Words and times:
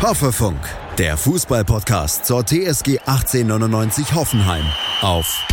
Hoffefunk, 0.00 0.60
der 0.96 1.16
Fußballpodcast 1.16 2.24
zur 2.24 2.46
TSG 2.46 3.00
1899 3.00 4.14
Hoffenheim 4.14 4.64
auf 5.00 5.44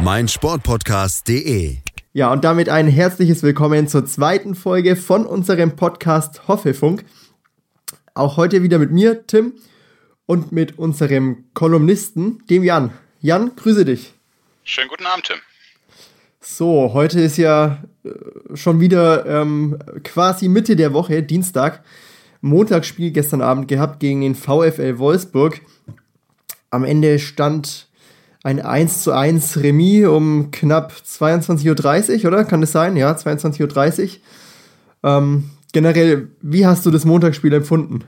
meinsportpodcast.de. 0.00 1.76
Ja, 2.12 2.32
und 2.32 2.42
damit 2.42 2.68
ein 2.68 2.88
herzliches 2.88 3.44
Willkommen 3.44 3.86
zur 3.86 4.06
zweiten 4.06 4.56
Folge 4.56 4.96
von 4.96 5.24
unserem 5.24 5.76
Podcast 5.76 6.48
Hoffefunk. 6.48 7.04
Auch 8.14 8.36
heute 8.36 8.64
wieder 8.64 8.80
mit 8.80 8.90
mir, 8.90 9.24
Tim, 9.24 9.52
und 10.26 10.50
mit 10.50 10.76
unserem 10.76 11.44
Kolumnisten, 11.54 12.44
dem 12.50 12.64
Jan. 12.64 12.90
Jan, 13.20 13.54
grüße 13.54 13.84
dich. 13.84 14.14
Schönen 14.64 14.88
guten 14.88 15.06
Abend, 15.06 15.26
Tim. 15.26 15.36
So, 16.40 16.92
heute 16.92 17.20
ist 17.20 17.36
ja 17.36 17.84
äh, 18.02 18.56
schon 18.56 18.80
wieder 18.80 19.26
ähm, 19.26 19.78
quasi 20.02 20.48
Mitte 20.48 20.74
der 20.74 20.92
Woche, 20.92 21.22
Dienstag. 21.22 21.84
Montagsspiel 22.40 23.10
gestern 23.10 23.42
Abend 23.42 23.68
gehabt 23.68 24.00
gegen 24.00 24.20
den 24.22 24.34
VfL 24.34 24.98
Wolfsburg. 24.98 25.60
Am 26.70 26.84
Ende 26.84 27.18
stand 27.18 27.88
ein 28.42 28.60
1 28.60 29.02
zu 29.02 29.12
1 29.12 29.62
Remis 29.62 30.06
um 30.06 30.50
knapp 30.50 30.92
22.30 31.06 32.20
Uhr, 32.20 32.28
oder? 32.28 32.44
Kann 32.44 32.60
das 32.60 32.72
sein? 32.72 32.96
Ja, 32.96 33.12
22.30 33.12 34.02
Uhr. 34.02 34.08
Ähm, 35.02 35.50
generell, 35.72 36.28
wie 36.40 36.66
hast 36.66 36.86
du 36.86 36.90
das 36.90 37.04
Montagsspiel 37.04 37.52
empfunden? 37.52 38.04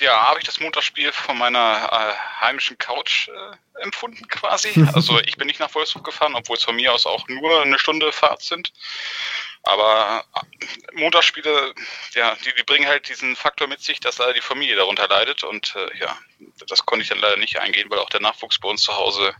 Ja, 0.00 0.28
habe 0.28 0.40
ich 0.40 0.46
das 0.46 0.60
Montagsspiel 0.60 1.12
von 1.12 1.36
meiner 1.36 1.88
äh, 1.92 2.40
heimischen 2.40 2.78
Couch 2.78 3.28
äh, 3.28 3.82
empfunden 3.82 4.26
quasi. 4.28 4.72
Also 4.94 5.20
ich 5.20 5.36
bin 5.36 5.46
nicht 5.46 5.60
nach 5.60 5.74
Wolfsburg 5.74 6.04
gefahren, 6.04 6.34
obwohl 6.34 6.56
es 6.56 6.64
von 6.64 6.76
mir 6.76 6.92
aus 6.92 7.06
auch 7.06 7.28
nur 7.28 7.62
eine 7.62 7.78
Stunde 7.78 8.10
Fahrt 8.12 8.42
sind. 8.42 8.72
Aber 9.62 10.24
äh, 10.34 10.98
Montagsspiele, 10.98 11.74
ja, 12.14 12.34
die, 12.36 12.54
die 12.54 12.62
bringen 12.62 12.88
halt 12.88 13.08
diesen 13.10 13.36
Faktor 13.36 13.68
mit 13.68 13.82
sich, 13.82 14.00
dass 14.00 14.16
leider 14.16 14.32
die 14.32 14.40
Familie 14.40 14.76
darunter 14.76 15.06
leidet. 15.06 15.44
Und 15.44 15.76
äh, 15.76 15.98
ja, 15.98 16.16
das 16.66 16.86
konnte 16.86 17.02
ich 17.02 17.10
dann 17.10 17.18
leider 17.18 17.36
nicht 17.36 17.58
eingehen, 17.58 17.90
weil 17.90 17.98
auch 17.98 18.08
der 18.08 18.20
Nachwuchs 18.20 18.58
bei 18.58 18.68
uns 18.68 18.82
zu 18.82 18.96
Hause 18.96 19.34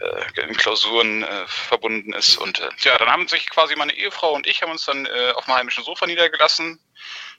äh, 0.00 0.40
in 0.40 0.56
Klausuren 0.56 1.22
äh, 1.22 1.46
verbunden 1.46 2.12
ist. 2.12 2.36
Und 2.38 2.58
äh, 2.58 2.70
ja, 2.80 2.98
dann 2.98 3.08
haben 3.08 3.28
sich 3.28 3.48
quasi 3.48 3.76
meine 3.76 3.94
Ehefrau 3.94 4.32
und 4.32 4.48
ich 4.48 4.62
haben 4.62 4.72
uns 4.72 4.84
dann 4.84 5.06
äh, 5.06 5.32
auf 5.36 5.44
dem 5.44 5.54
heimischen 5.54 5.84
Sofa 5.84 6.06
niedergelassen 6.06 6.80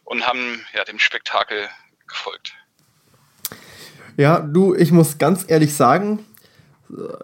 und 0.06 0.26
haben 0.26 0.66
ja 0.74 0.86
dem 0.86 1.00
Spektakel 1.00 1.70
gefolgt. 2.08 2.54
Ja, 4.18 4.40
du, 4.40 4.74
ich 4.74 4.92
muss 4.92 5.18
ganz 5.18 5.46
ehrlich 5.48 5.76
sagen, 5.76 6.20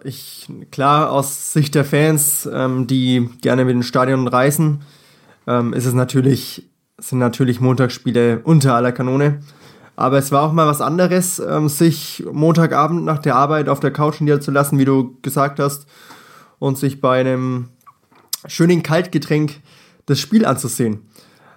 ich, 0.04 0.48
klar, 0.70 1.10
aus 1.10 1.52
Sicht 1.52 1.74
der 1.74 1.84
Fans, 1.84 2.48
ähm, 2.52 2.86
die 2.86 3.28
gerne 3.40 3.64
mit 3.64 3.74
den 3.74 3.82
Stadion 3.82 4.28
reisen, 4.28 4.82
ähm, 5.46 5.72
ist 5.72 5.86
es 5.86 5.94
natürlich, 5.94 6.68
sind 6.98 7.18
natürlich 7.18 7.60
Montagsspiele 7.60 8.40
unter 8.44 8.74
aller 8.74 8.92
Kanone. 8.92 9.40
Aber 9.96 10.18
es 10.18 10.32
war 10.32 10.42
auch 10.42 10.52
mal 10.52 10.66
was 10.66 10.80
anderes, 10.80 11.38
ähm, 11.38 11.68
sich 11.68 12.24
Montagabend 12.30 13.04
nach 13.04 13.18
der 13.18 13.36
Arbeit 13.36 13.68
auf 13.68 13.80
der 13.80 13.92
Couch 13.92 14.20
niederzulassen, 14.20 14.78
wie 14.78 14.84
du 14.84 15.18
gesagt 15.22 15.60
hast, 15.60 15.86
und 16.58 16.78
sich 16.78 17.00
bei 17.00 17.20
einem 17.20 17.68
schönen 18.46 18.82
Kaltgetränk 18.82 19.60
das 20.06 20.18
Spiel 20.18 20.44
anzusehen. 20.44 21.08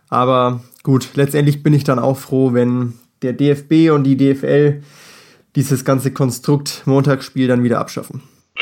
Aber 0.09 0.62
gut, 0.84 1.09
letztendlich 1.16 1.64
bin 1.64 1.73
ich 1.73 1.84
dann 1.84 2.00
auch 2.00 2.17
froh, 2.17 2.53
wenn 2.53 2.94
der 3.21 3.33
DFB 3.33 3.91
und 3.91 4.03
die 4.03 4.17
DFL 4.17 4.83
dieses 5.55 5.83
ganze 5.83 6.13
Konstrukt 6.13 6.83
Montagsspiel 6.85 7.47
dann 7.47 7.63
wieder 7.63 7.79
abschaffen. 7.79 8.21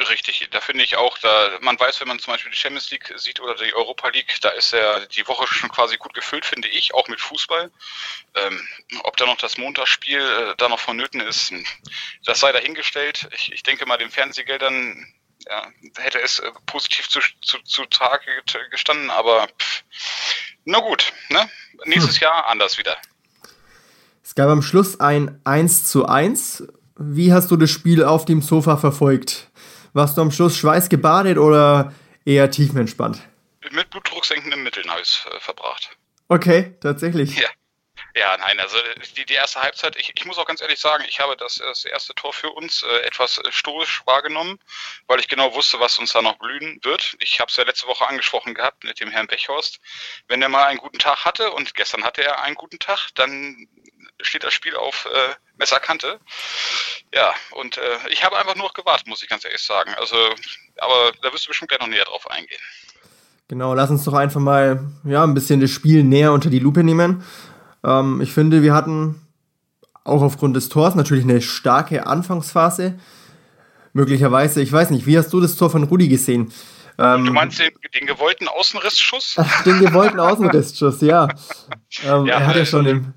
Richtig, 0.09 0.47
da 0.51 0.59
finde 0.59 0.83
ich 0.83 0.97
auch, 0.97 1.17
da 1.19 1.57
man 1.61 1.79
weiß, 1.79 2.01
wenn 2.01 2.09
man 2.09 2.19
zum 2.19 2.33
Beispiel 2.33 2.51
die 2.51 2.57
Champions 2.57 2.91
League 2.91 3.13
sieht 3.15 3.39
oder 3.39 3.55
die 3.55 3.73
Europa 3.73 4.09
League, 4.09 4.37
da 4.41 4.49
ist 4.49 4.73
ja 4.73 5.05
die 5.05 5.25
Woche 5.25 5.47
schon 5.47 5.69
quasi 5.69 5.95
gut 5.95 6.13
gefüllt, 6.13 6.45
finde 6.45 6.67
ich, 6.67 6.93
auch 6.93 7.07
mit 7.07 7.21
Fußball. 7.21 7.71
Ähm, 8.35 8.67
ob 9.03 9.15
da 9.15 9.25
noch 9.25 9.37
das 9.37 9.57
Montagsspiel 9.57 10.19
äh, 10.19 10.55
da 10.57 10.67
noch 10.67 10.79
vonnöten 10.79 11.21
ist, 11.21 11.53
das 12.25 12.41
sei 12.41 12.51
dahingestellt. 12.51 13.29
Ich, 13.33 13.53
ich 13.53 13.63
denke 13.63 13.85
mal, 13.85 13.97
den 13.97 14.11
Fernsehgeldern 14.11 15.13
ja, 15.47 15.71
hätte 15.97 16.19
es 16.19 16.39
äh, 16.39 16.51
positiv 16.65 17.07
zu, 17.07 17.21
zu, 17.41 17.59
zu 17.59 17.85
Tage 17.85 18.25
gestanden, 18.71 19.09
aber 19.11 19.47
pff, 19.59 19.83
na 20.65 20.79
gut, 20.79 21.13
ne? 21.29 21.49
nächstes 21.85 22.15
hm. 22.15 22.21
Jahr 22.23 22.47
anders 22.47 22.77
wieder. 22.77 22.97
Es 24.25 24.33
gab 24.33 24.49
am 24.49 24.63
Schluss 24.63 24.99
ein 24.99 25.39
1 25.43 25.85
zu 25.85 26.07
1 26.07 26.63
wie 26.97 27.31
hast 27.31 27.51
du 27.51 27.57
das 27.57 27.69
Spiel 27.69 28.03
auf 28.03 28.25
dem 28.25 28.41
Sofa 28.41 28.75
verfolgt? 28.77 29.51
Warst 29.93 30.17
du 30.17 30.21
am 30.21 30.31
Schluss 30.31 30.57
schweißgebadet 30.57 31.37
oder 31.37 31.93
eher 32.25 32.49
tiefenentspannt? 32.49 33.21
Mit 33.69 33.91
blutdrucksenkenden 33.91 34.63
Mitteln 34.63 34.89
habe 34.89 35.01
ich 35.01 35.09
es 35.09 35.25
äh, 35.31 35.39
verbracht. 35.39 35.95
Okay, 36.27 36.73
tatsächlich. 36.81 37.37
Ja. 37.37 37.49
Ja, 38.17 38.37
nein, 38.37 38.57
also 38.61 38.77
die, 39.17 39.25
die 39.25 39.33
erste 39.33 39.61
Halbzeit, 39.61 39.97
ich, 39.97 40.13
ich 40.15 40.25
muss 40.25 40.37
auch 40.37 40.45
ganz 40.45 40.61
ehrlich 40.61 40.79
sagen, 40.79 41.03
ich 41.07 41.19
habe 41.19 41.35
das, 41.35 41.55
das 41.55 41.83
erste 41.83 42.15
Tor 42.15 42.31
für 42.31 42.49
uns 42.49 42.81
äh, 42.83 43.05
etwas 43.05 43.41
stoisch 43.49 44.03
wahrgenommen, 44.05 44.57
weil 45.07 45.19
ich 45.19 45.27
genau 45.27 45.53
wusste, 45.53 45.81
was 45.81 45.99
uns 45.99 46.13
da 46.13 46.21
noch 46.21 46.37
blühen 46.37 46.79
wird. 46.83 47.17
Ich 47.19 47.41
habe 47.41 47.49
es 47.49 47.57
ja 47.57 47.65
letzte 47.65 47.87
Woche 47.87 48.07
angesprochen 48.07 48.53
gehabt 48.53 48.85
mit 48.85 49.01
dem 49.01 49.11
Herrn 49.11 49.27
Bechhorst. 49.27 49.81
Wenn 50.29 50.41
er 50.41 50.47
mal 50.47 50.63
einen 50.63 50.79
guten 50.79 50.97
Tag 50.97 51.25
hatte 51.25 51.51
und 51.51 51.73
gestern 51.73 52.05
hatte 52.05 52.23
er 52.23 52.41
einen 52.41 52.55
guten 52.55 52.79
Tag, 52.79 53.09
dann 53.15 53.67
steht 54.21 54.43
das 54.43 54.53
Spiel 54.53 54.75
auf 54.75 55.07
äh, 55.11 55.35
Messerkante. 55.57 56.19
Ja, 57.13 57.33
und 57.51 57.77
äh, 57.77 57.81
ich 58.09 58.23
habe 58.23 58.37
einfach 58.37 58.55
nur 58.55 58.71
gewartet, 58.73 59.07
muss 59.07 59.23
ich 59.23 59.29
ganz 59.29 59.45
ehrlich 59.45 59.61
sagen. 59.61 59.93
Also, 59.95 60.15
aber 60.77 61.11
da 61.21 61.31
wirst 61.31 61.45
du 61.45 61.49
bestimmt 61.49 61.69
gleich 61.69 61.79
noch 61.79 61.87
näher 61.87 62.05
drauf 62.05 62.29
eingehen. 62.29 62.61
Genau, 63.47 63.73
lass 63.73 63.91
uns 63.91 64.03
doch 64.03 64.13
einfach 64.13 64.41
mal 64.41 64.91
ja, 65.03 65.23
ein 65.23 65.33
bisschen 65.33 65.59
das 65.59 65.69
Spiel 65.69 66.03
näher 66.03 66.31
unter 66.31 66.49
die 66.49 66.59
Lupe 66.59 66.83
nehmen. 66.83 67.23
Ähm, 67.83 68.21
ich 68.21 68.31
finde, 68.31 68.63
wir 68.63 68.73
hatten 68.73 69.21
auch 70.03 70.21
aufgrund 70.21 70.55
des 70.55 70.69
Tors 70.69 70.95
natürlich 70.95 71.23
eine 71.23 71.41
starke 71.41 72.07
Anfangsphase. 72.07 72.99
Möglicherweise, 73.93 74.61
ich 74.61 74.71
weiß 74.71 74.89
nicht, 74.89 75.05
wie 75.05 75.17
hast 75.17 75.31
du 75.31 75.39
das 75.39 75.55
Tor 75.55 75.69
von 75.69 75.83
Rudi 75.83 76.07
gesehen? 76.07 76.51
Ähm, 76.97 77.25
du 77.25 77.33
meinst 77.33 77.59
den, 77.59 77.71
den 77.93 78.07
gewollten 78.07 78.47
Außenrissschuss? 78.47 79.37
den 79.65 79.79
gewollten 79.79 80.19
Außenrissschuss, 80.19 81.01
ja. 81.01 81.27
Ähm, 82.03 82.25
ja 82.25 82.39
er 82.39 82.47
hat 82.47 82.57
ja 82.57 82.65
schon 82.65 82.85
im, 82.85 83.13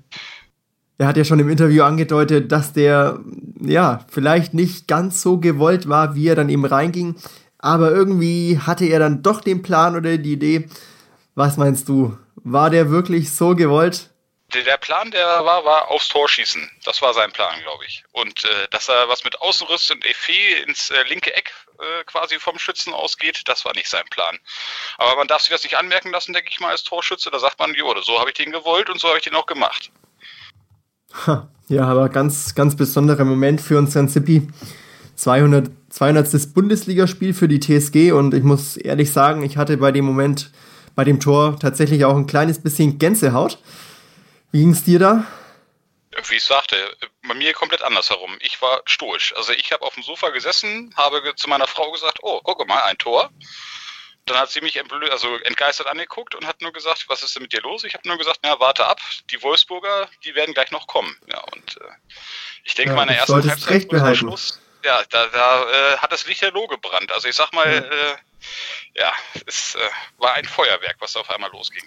er 0.99 1.07
hat 1.07 1.17
ja 1.17 1.23
schon 1.23 1.39
im 1.39 1.49
Interview 1.49 1.83
angedeutet, 1.83 2.51
dass 2.51 2.73
der 2.73 3.19
ja 3.61 4.05
vielleicht 4.11 4.53
nicht 4.53 4.87
ganz 4.87 5.21
so 5.21 5.37
gewollt 5.37 5.87
war, 5.87 6.13
wie 6.13 6.27
er 6.27 6.35
dann 6.35 6.49
eben 6.49 6.65
reinging. 6.65 7.15
Aber 7.57 7.91
irgendwie 7.91 8.59
hatte 8.59 8.85
er 8.85 8.99
dann 8.99 9.23
doch 9.23 9.39
den 9.39 9.61
Plan 9.61 9.95
oder 9.95 10.17
die 10.17 10.33
Idee. 10.33 10.69
Was 11.35 11.55
meinst 11.55 11.87
du? 11.87 12.17
War 12.35 12.69
der 12.69 12.89
wirklich 12.89 13.33
so 13.33 13.55
gewollt? 13.55 14.09
Der 14.53 14.77
Plan, 14.77 15.09
der 15.11 15.25
war, 15.45 15.63
war 15.63 15.89
aufs 15.89 16.09
Tor 16.09 16.27
schießen. 16.27 16.69
Das 16.83 17.01
war 17.01 17.13
sein 17.13 17.31
Plan, 17.31 17.61
glaube 17.61 17.85
ich. 17.85 18.03
Und 18.11 18.43
äh, 18.43 18.67
dass 18.71 18.89
er 18.89 19.07
was 19.07 19.23
mit 19.23 19.39
Außenriss 19.39 19.91
und 19.91 20.03
Effet 20.05 20.65
ins 20.67 20.89
äh, 20.89 21.03
linke 21.03 21.33
Eck 21.33 21.53
äh, 21.79 22.03
quasi 22.05 22.39
vom 22.39 22.59
Schützen 22.59 22.93
ausgeht, 22.93 23.43
das 23.45 23.63
war 23.63 23.73
nicht 23.73 23.87
sein 23.87 24.05
Plan. 24.09 24.37
Aber 24.97 25.15
man 25.15 25.27
darf 25.27 25.43
sich 25.43 25.51
das 25.51 25.63
nicht 25.63 25.77
anmerken 25.77 26.11
lassen, 26.11 26.33
denke 26.33 26.49
ich 26.51 26.59
mal, 26.59 26.71
als 26.71 26.83
Torschütze. 26.83 27.29
Da 27.31 27.39
sagt 27.39 27.59
man, 27.59 27.73
jo, 27.73 27.93
so 28.01 28.19
habe 28.19 28.31
ich 28.31 28.35
den 28.35 28.51
gewollt 28.51 28.89
und 28.89 28.99
so 28.99 29.07
habe 29.07 29.19
ich 29.19 29.23
den 29.23 29.35
auch 29.35 29.45
gemacht. 29.45 29.91
Ja, 31.69 31.83
aber 31.83 32.09
ganz, 32.09 32.55
ganz 32.55 32.75
besonderer 32.75 33.25
Moment 33.25 33.61
für 33.61 33.77
unseren 33.77 34.09
Zippy. 34.09 34.47
200, 35.15 35.69
200. 35.89 36.53
Bundesligaspiel 36.53 37.33
für 37.33 37.47
die 37.47 37.59
TSG 37.59 38.11
und 38.11 38.33
ich 38.33 38.43
muss 38.43 38.75
ehrlich 38.75 39.11
sagen, 39.11 39.43
ich 39.43 39.57
hatte 39.57 39.77
bei 39.77 39.91
dem 39.91 40.05
Moment, 40.05 40.51
bei 40.95 41.03
dem 41.03 41.19
Tor 41.19 41.59
tatsächlich 41.59 42.05
auch 42.05 42.15
ein 42.15 42.25
kleines 42.25 42.59
bisschen 42.61 42.97
Gänsehaut. 42.97 43.59
Wie 44.51 44.61
ging 44.61 44.71
es 44.71 44.83
dir 44.83 44.97
da? 44.97 45.27
Wie 46.27 46.35
ich 46.35 46.43
sagte, 46.43 46.75
bei 47.27 47.35
mir 47.35 47.53
komplett 47.53 47.83
andersherum. 47.83 48.31
Ich 48.39 48.61
war 48.61 48.81
stoisch. 48.85 49.35
Also 49.35 49.53
ich 49.53 49.71
habe 49.71 49.85
auf 49.85 49.93
dem 49.93 50.03
Sofa 50.03 50.29
gesessen, 50.29 50.91
habe 50.97 51.21
zu 51.35 51.47
meiner 51.49 51.67
Frau 51.67 51.91
gesagt, 51.91 52.19
oh, 52.23 52.39
guck 52.43 52.67
mal, 52.67 52.81
ein 52.83 52.97
Tor. 52.97 53.29
Dann 54.29 54.37
hat 54.37 54.51
sie 54.51 54.61
mich 54.61 54.79
also 55.11 55.35
entgeistert 55.43 55.87
angeguckt 55.87 56.35
und 56.35 56.45
hat 56.45 56.61
nur 56.61 56.71
gesagt, 56.71 57.05
was 57.07 57.23
ist 57.23 57.35
denn 57.35 57.43
mit 57.43 57.53
dir 57.53 57.61
los? 57.61 57.83
Ich 57.83 57.93
habe 57.93 58.07
nur 58.07 58.17
gesagt, 58.17 58.39
na, 58.43 58.59
warte 58.59 58.85
ab, 58.85 58.99
die 59.31 59.41
Wolfsburger, 59.41 60.07
die 60.23 60.35
werden 60.35 60.53
gleich 60.53 60.71
noch 60.71 60.87
kommen. 60.87 61.15
Ja, 61.31 61.39
und 61.51 61.77
äh, 61.77 61.85
ich 62.63 62.75
denke, 62.75 62.91
ja, 62.91 62.95
meine 62.95 63.15
erste 63.15 63.33
Halbzeit 63.33 63.91
am 63.91 64.15
Schluss, 64.15 64.59
ja, 64.85 65.01
da, 65.09 65.27
da 65.27 65.63
äh, 65.63 65.97
hat 65.97 66.11
das 66.11 66.25
Licht 66.27 66.41
Lichterloh 66.41 66.67
gebrannt. 66.67 67.11
Also 67.11 67.27
ich 67.27 67.35
sag 67.35 67.51
mal, 67.53 67.67
ja, 67.67 67.79
äh, 67.79 68.15
ja 68.95 69.11
es 69.45 69.75
äh, 69.75 69.79
war 70.19 70.33
ein 70.33 70.45
Feuerwerk, 70.45 70.97
was 70.99 71.15
auf 71.15 71.29
einmal 71.29 71.51
losging. 71.51 71.83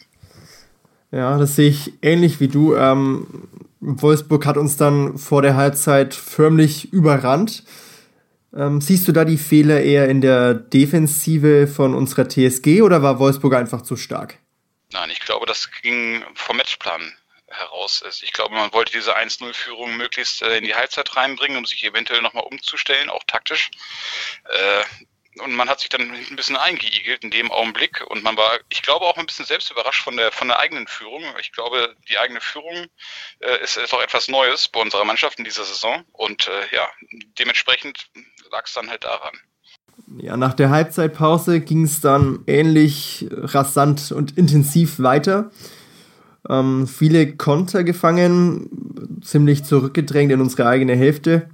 Ja, 1.10 1.38
das 1.38 1.56
sehe 1.56 1.70
ich 1.70 1.92
ähnlich 2.02 2.40
wie 2.40 2.48
du. 2.48 2.74
Ähm, 2.74 3.48
Wolfsburg 3.80 4.46
hat 4.46 4.56
uns 4.56 4.76
dann 4.76 5.18
vor 5.18 5.42
der 5.42 5.56
Halbzeit 5.56 6.14
förmlich 6.14 6.92
überrannt. 6.92 7.64
Ähm, 8.54 8.80
siehst 8.80 9.08
du 9.08 9.12
da 9.12 9.24
die 9.24 9.38
Fehler 9.38 9.80
eher 9.80 10.08
in 10.08 10.20
der 10.20 10.54
Defensive 10.54 11.66
von 11.66 11.94
unserer 11.94 12.28
TSG 12.28 12.82
oder 12.82 13.02
war 13.02 13.18
Wolfsburg 13.18 13.54
einfach 13.54 13.82
zu 13.82 13.96
stark? 13.96 14.38
Nein, 14.92 15.10
ich 15.10 15.20
glaube, 15.20 15.46
das 15.46 15.70
ging 15.82 16.22
vom 16.34 16.58
Matchplan 16.58 17.14
heraus. 17.48 18.02
Ich 18.22 18.32
glaube, 18.32 18.54
man 18.54 18.72
wollte 18.72 18.92
diese 18.92 19.16
1-0-Führung 19.16 19.96
möglichst 19.96 20.42
äh, 20.42 20.58
in 20.58 20.64
die 20.64 20.74
Halbzeit 20.74 21.16
reinbringen, 21.16 21.56
um 21.56 21.64
sich 21.64 21.84
eventuell 21.84 22.22
nochmal 22.22 22.44
umzustellen, 22.44 23.08
auch 23.08 23.22
taktisch. 23.26 23.70
Äh, 24.44 25.04
und 25.40 25.54
man 25.54 25.68
hat 25.68 25.80
sich 25.80 25.88
dann 25.88 26.02
ein 26.02 26.36
bisschen 26.36 26.56
eingeigelt 26.56 27.24
in 27.24 27.30
dem 27.30 27.50
Augenblick 27.50 28.04
und 28.08 28.22
man 28.22 28.36
war, 28.36 28.58
ich 28.68 28.82
glaube, 28.82 29.06
auch 29.06 29.16
ein 29.16 29.26
bisschen 29.26 29.46
selbst 29.46 29.70
überrascht 29.70 30.02
von 30.02 30.16
der, 30.16 30.30
von 30.30 30.48
der 30.48 30.58
eigenen 30.58 30.86
Führung. 30.86 31.22
Ich 31.40 31.52
glaube, 31.52 31.96
die 32.10 32.18
eigene 32.18 32.40
Führung 32.40 32.86
äh, 33.40 33.62
ist, 33.62 33.76
ist 33.76 33.94
auch 33.94 34.02
etwas 34.02 34.28
Neues 34.28 34.68
bei 34.68 34.80
unserer 34.80 35.04
Mannschaft 35.04 35.38
in 35.38 35.44
dieser 35.44 35.64
Saison 35.64 36.04
und 36.12 36.48
äh, 36.48 36.74
ja, 36.74 36.88
dementsprechend 37.38 38.08
lag 38.50 38.64
es 38.66 38.74
dann 38.74 38.90
halt 38.90 39.04
daran. 39.04 39.34
Ja, 40.18 40.36
nach 40.36 40.54
der 40.54 40.70
Halbzeitpause 40.70 41.60
ging 41.60 41.84
es 41.84 42.00
dann 42.00 42.44
ähnlich 42.46 43.26
rasant 43.30 44.12
und 44.12 44.36
intensiv 44.36 44.98
weiter. 44.98 45.50
Ähm, 46.48 46.86
viele 46.86 47.36
Konter 47.36 47.84
gefangen, 47.84 49.20
ziemlich 49.22 49.64
zurückgedrängt 49.64 50.32
in 50.32 50.40
unsere 50.40 50.66
eigene 50.66 50.94
Hälfte. 50.94 51.48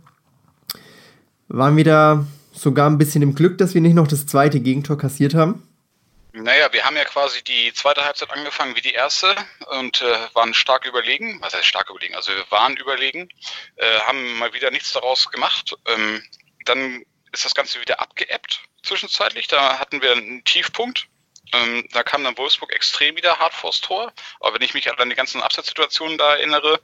Waren 1.49 1.77
wieder 1.77 2.27
sogar 2.63 2.89
ein 2.89 2.99
bisschen 2.99 3.23
im 3.23 3.35
Glück, 3.35 3.59
dass 3.59 3.75
wir 3.75 3.81
nicht 3.81 3.95
noch 3.95 4.09
das 4.09 4.27
zweite 4.27 4.61
Gegentor 4.61 4.99
kassiert 4.99 5.35
haben. 5.35 5.63
Naja, 6.33 6.73
wir 6.73 6.85
haben 6.85 6.97
ja 6.97 7.05
quasi 7.05 7.43
die 7.43 7.73
zweite 7.73 8.05
Halbzeit 8.05 8.31
angefangen 8.31 8.77
wie 8.77 8.81
die 8.81 8.93
erste 8.93 9.35
und 9.79 10.03
äh, 10.03 10.35
waren 10.35 10.55
stark 10.55 10.87
überlegen. 10.87 11.39
Was 11.41 11.55
heißt 11.55 11.67
stark 11.67 11.91
überlegen? 11.91 12.15
Also 12.15 12.33
wir 12.33 12.45
waren 12.51 12.77
überlegen, 12.77 13.29
äh, 13.77 14.01
haben 14.01 14.39
mal 14.39 14.53
wieder 14.53 14.71
nichts 14.71 14.93
daraus 14.93 15.31
gemacht. 15.31 15.75
Ähm, 15.87 16.23
dann 16.65 17.03
ist 17.33 17.45
das 17.45 17.55
Ganze 17.55 17.81
wieder 17.81 18.01
abgeebbt 18.01 18.61
zwischenzeitlich. 18.83 19.49
Da 19.49 19.79
hatten 19.79 20.03
wir 20.03 20.13
einen 20.13 20.45
Tiefpunkt. 20.45 21.09
Ähm, 21.53 21.89
da 21.93 22.03
kam 22.03 22.25
dann 22.25 22.37
Wolfsburg 22.37 22.73
extrem 22.75 23.17
wieder 23.17 23.39
hart 23.39 23.55
vors 23.55 23.81
Tor. 23.81 24.13
Aber 24.41 24.55
wenn 24.55 24.63
ich 24.63 24.75
mich 24.75 24.91
an 24.91 25.09
die 25.09 25.17
ganzen 25.17 25.41
Abseitssituationen 25.43 26.19
da 26.19 26.37
erinnere, 26.37 26.81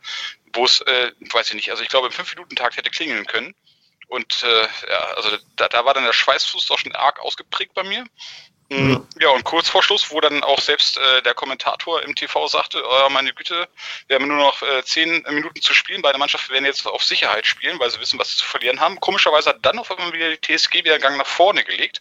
wo 0.54 0.64
es, 0.64 0.80
äh, 0.80 1.12
weiß 1.32 1.48
ich 1.48 1.54
nicht, 1.54 1.70
also 1.70 1.82
ich 1.82 1.88
glaube 1.88 2.06
im 2.06 2.12
5-Minuten-Takt 2.12 2.76
hätte 2.76 2.90
klingeln 2.90 3.26
können. 3.26 3.54
Und 4.14 4.44
äh, 4.44 4.62
ja, 4.88 5.00
also 5.16 5.30
da, 5.56 5.68
da 5.68 5.84
war 5.84 5.92
dann 5.92 6.04
der 6.04 6.12
Schweißfuß 6.12 6.66
doch 6.66 6.78
schon 6.78 6.94
arg 6.94 7.18
ausgeprägt 7.18 7.74
bei 7.74 7.82
mir. 7.82 8.04
Mhm. 8.68 9.06
Ja, 9.18 9.30
und 9.30 9.42
kurz 9.42 9.68
vor 9.68 9.82
Schluss, 9.82 10.12
wo 10.12 10.20
dann 10.20 10.44
auch 10.44 10.60
selbst 10.60 10.96
äh, 10.98 11.22
der 11.22 11.34
Kommentator 11.34 12.00
im 12.02 12.14
TV 12.14 12.46
sagte, 12.46 12.80
oh, 12.88 13.08
meine 13.10 13.34
Güte, 13.34 13.68
wir 14.06 14.16
haben 14.16 14.28
nur 14.28 14.36
noch 14.36 14.62
äh, 14.62 14.84
zehn 14.84 15.24
Minuten 15.28 15.60
zu 15.60 15.74
spielen, 15.74 16.00
beide 16.00 16.16
Mannschaften 16.18 16.52
werden 16.52 16.64
jetzt 16.64 16.86
auf 16.86 17.02
Sicherheit 17.02 17.44
spielen, 17.44 17.80
weil 17.80 17.90
sie 17.90 17.98
wissen, 17.98 18.18
was 18.20 18.30
sie 18.30 18.36
zu 18.36 18.44
verlieren 18.44 18.78
haben. 18.78 19.00
Komischerweise 19.00 19.50
hat 19.50 19.58
dann 19.62 19.80
auf 19.80 19.90
einmal 19.90 20.12
wieder 20.12 20.30
die 20.30 20.40
TSG 20.40 20.84
wieder 20.84 20.94
einen 20.94 21.02
Gang 21.02 21.18
nach 21.18 21.26
vorne 21.26 21.64
gelegt, 21.64 22.00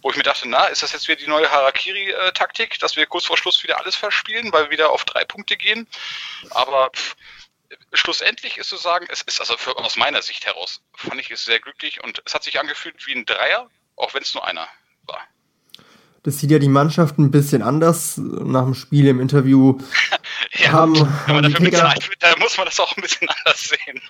wo 0.00 0.10
ich 0.10 0.16
mir 0.16 0.22
dachte, 0.22 0.48
na, 0.48 0.68
ist 0.68 0.82
das 0.82 0.92
jetzt 0.92 1.06
wieder 1.06 1.20
die 1.20 1.28
neue 1.28 1.50
Harakiri-Taktik, 1.50 2.78
dass 2.78 2.96
wir 2.96 3.04
kurz 3.04 3.26
vor 3.26 3.36
Schluss 3.36 3.62
wieder 3.62 3.78
alles 3.78 3.94
verspielen, 3.94 4.52
weil 4.52 4.64
wir 4.64 4.70
wieder 4.70 4.90
auf 4.90 5.04
drei 5.04 5.24
Punkte 5.26 5.58
gehen. 5.58 5.86
Aber 6.50 6.90
pff, 6.90 7.14
schlussendlich 7.92 8.58
ist 8.58 8.68
zu 8.68 8.76
sagen, 8.76 9.06
es 9.10 9.22
ist 9.22 9.40
also 9.40 9.56
für, 9.56 9.76
aus 9.78 9.96
meiner 9.96 10.22
Sicht 10.22 10.46
heraus, 10.46 10.80
fand 10.94 11.20
ich 11.20 11.30
es 11.30 11.44
sehr 11.44 11.60
glücklich 11.60 12.02
und 12.02 12.22
es 12.24 12.34
hat 12.34 12.44
sich 12.44 12.60
angefühlt 12.60 13.06
wie 13.06 13.14
ein 13.14 13.24
Dreier, 13.24 13.68
auch 13.96 14.14
wenn 14.14 14.22
es 14.22 14.34
nur 14.34 14.46
einer 14.46 14.66
war. 15.06 15.20
Das 16.22 16.38
sieht 16.38 16.50
ja 16.52 16.58
die 16.58 16.68
Mannschaft 16.68 17.18
ein 17.18 17.32
bisschen 17.32 17.62
anders 17.62 18.16
nach 18.16 18.64
dem 18.64 18.74
Spiel 18.74 19.08
im 19.08 19.20
Interview. 19.20 19.78
ja, 20.52 20.70
haben, 20.70 20.94
wenn 21.26 21.34
man 21.34 21.42
dafür 21.42 21.66
bezahlt 21.66 22.08
wird, 22.08 22.22
da 22.22 22.36
muss 22.38 22.56
man 22.56 22.66
das 22.66 22.78
auch 22.78 22.96
ein 22.96 23.02
bisschen 23.02 23.28
anders 23.28 23.70
sehen. 23.70 24.00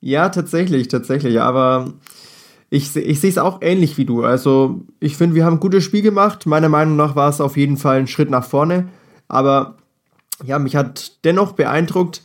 Ja, 0.00 0.30
tatsächlich, 0.30 0.88
tatsächlich. 0.88 1.40
Aber 1.40 1.92
ich, 2.70 2.96
ich 2.96 3.20
sehe 3.20 3.30
es 3.30 3.36
auch 3.36 3.60
ähnlich 3.60 3.98
wie 3.98 4.06
du. 4.06 4.24
Also, 4.24 4.80
ich 5.00 5.16
finde, 5.16 5.36
wir 5.36 5.44
haben 5.44 5.54
ein 5.54 5.60
gutes 5.60 5.84
Spiel 5.84 6.02
gemacht. 6.02 6.46
Meiner 6.46 6.70
Meinung 6.70 6.96
nach 6.96 7.16
war 7.16 7.28
es 7.28 7.40
auf 7.40 7.56
jeden 7.56 7.76
Fall 7.76 7.98
ein 7.98 8.06
Schritt 8.06 8.30
nach 8.30 8.46
vorne. 8.46 8.88
Aber 9.26 9.76
ja, 10.44 10.58
mich 10.58 10.76
hat 10.76 11.24
dennoch 11.24 11.52
beeindruckt, 11.52 12.22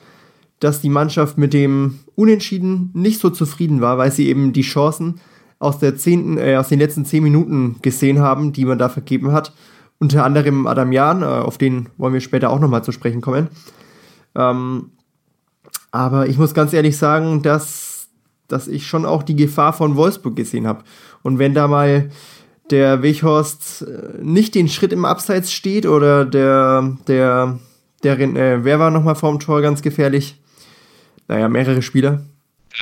dass 0.63 0.79
die 0.79 0.89
Mannschaft 0.89 1.37
mit 1.37 1.53
dem 1.53 1.99
Unentschieden 2.15 2.89
nicht 2.93 3.19
so 3.19 3.29
zufrieden 3.29 3.81
war, 3.81 3.97
weil 3.97 4.11
sie 4.11 4.29
eben 4.29 4.53
die 4.53 4.61
Chancen 4.61 5.19
aus, 5.59 5.79
der 5.79 5.97
zehnten, 5.97 6.37
äh, 6.37 6.55
aus 6.55 6.69
den 6.69 6.79
letzten 6.79 7.05
zehn 7.05 7.21
Minuten 7.21 7.77
gesehen 7.81 8.19
haben, 8.19 8.53
die 8.53 8.63
man 8.63 8.77
da 8.77 8.87
vergeben 8.87 9.33
hat. 9.33 9.53
Unter 9.99 10.23
anderem 10.23 10.65
Adam 10.65 10.91
Jan, 10.91 11.21
äh, 11.21 11.25
auf 11.25 11.57
den 11.57 11.89
wollen 11.97 12.13
wir 12.13 12.21
später 12.21 12.49
auch 12.49 12.59
nochmal 12.59 12.83
zu 12.83 12.93
sprechen 12.93 13.21
kommen. 13.21 13.49
Ähm, 14.35 14.91
aber 15.91 16.27
ich 16.27 16.37
muss 16.37 16.53
ganz 16.53 16.71
ehrlich 16.71 16.97
sagen, 16.97 17.41
dass, 17.41 18.07
dass 18.47 18.67
ich 18.67 18.87
schon 18.87 19.05
auch 19.05 19.23
die 19.23 19.35
Gefahr 19.35 19.73
von 19.73 19.95
Wolfsburg 19.97 20.35
gesehen 20.35 20.65
habe. 20.65 20.83
Und 21.23 21.39
wenn 21.39 21.53
da 21.53 21.67
mal 21.67 22.09
der 22.71 23.03
Weghorst 23.03 23.81
äh, 23.81 24.23
nicht 24.23 24.55
den 24.55 24.69
Schritt 24.69 24.93
im 24.93 25.03
Abseits 25.03 25.51
steht 25.51 25.85
oder 25.85 26.23
der, 26.25 26.95
der, 27.07 27.59
der, 28.03 28.19
äh, 28.19 28.63
wer 28.63 28.79
war 28.79 28.91
nochmal 28.91 29.15
vorm 29.15 29.39
Tor 29.39 29.61
ganz 29.61 29.81
gefährlich? 29.81 30.39
Naja, 31.27 31.47
mehrere 31.49 31.81
Spieler 31.81 32.25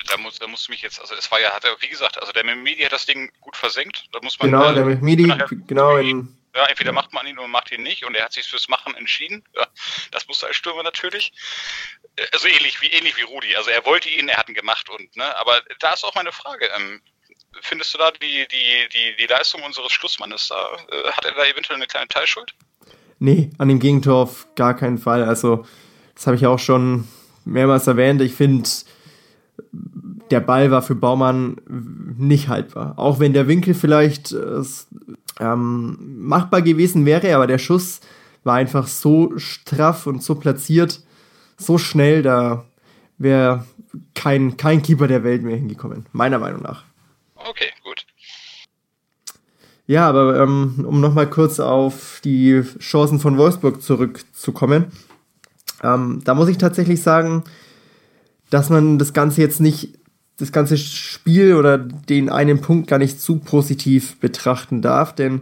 da 0.08 0.18
muss, 0.18 0.40
da 0.40 0.48
musst 0.48 0.68
du 0.68 0.72
mich 0.72 0.82
jetzt, 0.82 1.00
also 1.00 1.16
es 1.16 1.30
war 1.32 1.40
ja, 1.40 1.52
hat 1.52 1.66
er, 1.66 1.76
wie 1.82 1.88
gesagt, 1.88 2.20
also 2.20 2.32
der 2.32 2.44
Medi 2.44 2.82
hat 2.84 2.94
das 2.94 3.06
Ding 3.06 3.32
gut 3.42 3.58
versenkt. 3.58 4.06
Da 4.12 4.20
muss 4.22 4.40
man 4.40 4.52
genau, 4.52 4.72
äh, 4.72 4.74
der 4.74 4.86
Medi, 4.86 5.34
genau. 5.68 5.98
In, 5.98 6.38
ja, 6.56 6.66
entweder 6.66 6.92
macht 6.92 7.14
man 7.14 7.28
ihn 7.28 7.38
oder 7.38 7.48
macht 7.48 7.72
ihn 7.72 7.84
nicht 7.84 8.06
und 8.06 8.16
er 8.16 8.26
hat 8.26 8.34
sich 8.34 8.48
fürs 8.48 8.68
Machen 8.68 8.96
entschieden. 8.96 9.44
Ja, 9.56 9.68
das 10.12 10.28
musste 10.28 10.48
als 10.48 10.56
Stürmer 10.56 10.84
natürlich. 10.84 11.34
Äh, 12.16 12.26
also 12.32 12.48
ähnlich 12.48 12.82
wie 12.82 12.88
ähnlich 12.88 13.18
wie 13.18 13.24
Rudi. 13.24 13.56
Also 13.56 13.70
er 13.70 13.86
wollte 13.86 14.10
ihn, 14.10 14.30
er 14.30 14.38
hat 14.38 14.50
ihn 14.50 14.56
gemacht 14.56 14.90
und 14.90 15.16
ne, 15.16 15.36
aber 15.38 15.62
da 15.80 15.94
ist 15.94 16.04
auch 16.04 16.16
meine 16.16 16.32
Frage. 16.32 16.70
Ähm, 16.76 17.02
findest 17.62 17.94
du 17.94 17.98
da 17.98 18.12
die, 18.12 18.48
die, 18.48 18.90
die, 18.94 19.16
die 19.18 19.28
Leistung 19.28 19.62
unseres 19.64 19.92
Schlussmannes 19.92 20.48
da, 20.48 20.70
äh, 20.90 21.12
hat 21.12 21.26
er 21.26 21.34
da 21.34 21.46
eventuell 21.46 21.78
eine 21.78 21.88
kleine 21.88 22.08
Teilschuld? 22.08 22.54
Nee, 23.20 23.52
an 23.58 23.68
dem 23.68 23.80
Gegentor 23.80 24.24
auf 24.24 24.48
gar 24.56 24.76
keinen 24.76 24.98
Fall. 24.98 25.24
Also, 25.24 25.66
das 26.16 26.26
habe 26.28 26.38
ich 26.38 26.48
auch 26.48 26.58
schon 26.58 27.08
mehrmals 27.46 27.88
erwähnt. 27.88 28.22
Ich 28.22 28.34
finde, 28.34 28.70
der 30.32 30.40
Ball 30.40 30.72
war 30.72 30.82
für 30.82 30.96
Baumann 30.96 31.58
nicht 32.18 32.48
haltbar. 32.48 32.94
Auch 32.98 33.20
wenn 33.20 33.34
der 33.34 33.48
Winkel 33.48 33.74
vielleicht 33.74 34.32
äh, 34.32 34.62
ähm, 35.40 35.98
machbar 36.20 36.62
gewesen 36.62 37.06
wäre, 37.06 37.36
aber 37.36 37.48
der 37.48 37.58
Schuss 37.58 38.02
war 38.44 38.56
einfach 38.56 38.88
so 38.88 39.38
straff 39.38 40.08
und 40.08 40.24
so 40.24 40.36
platziert, 40.36 41.02
so 41.58 41.78
schnell, 41.78 42.24
da 42.24 42.66
wäre 43.18 43.66
kein, 44.16 44.58
kein 44.58 44.82
Keeper 44.82 45.08
der 45.08 45.24
Welt 45.24 45.44
mehr 45.44 45.58
hingekommen, 45.58 46.06
meiner 46.12 46.40
Meinung 46.40 46.62
nach. 46.62 46.84
Okay, 47.36 47.70
gut. 47.84 48.06
Ja, 49.88 50.08
aber 50.08 50.40
ähm, 50.40 50.86
um 50.88 51.02
nochmal 51.02 51.30
kurz 51.30 51.60
auf 51.60 52.22
die 52.24 52.62
Chancen 52.80 53.20
von 53.20 53.38
Wolfsburg 53.38 53.82
zurückzukommen, 53.82 54.86
ähm, 55.84 56.22
da 56.24 56.34
muss 56.34 56.50
ich 56.50 56.58
tatsächlich 56.58 57.02
sagen, 57.02 57.44
dass 58.50 58.70
man 58.70 59.00
das 59.00 59.14
Ganze 59.14 59.42
jetzt 59.42 59.60
nicht, 59.60 59.98
das 60.38 60.52
ganze 60.52 60.78
Spiel 60.78 61.56
oder 61.56 61.78
den 61.78 62.30
einen 62.30 62.62
Punkt 62.62 62.88
gar 62.88 63.00
nicht 63.00 63.22
zu 63.22 63.40
positiv 63.40 64.20
betrachten 64.20 64.82
darf, 64.82 65.16
denn 65.16 65.42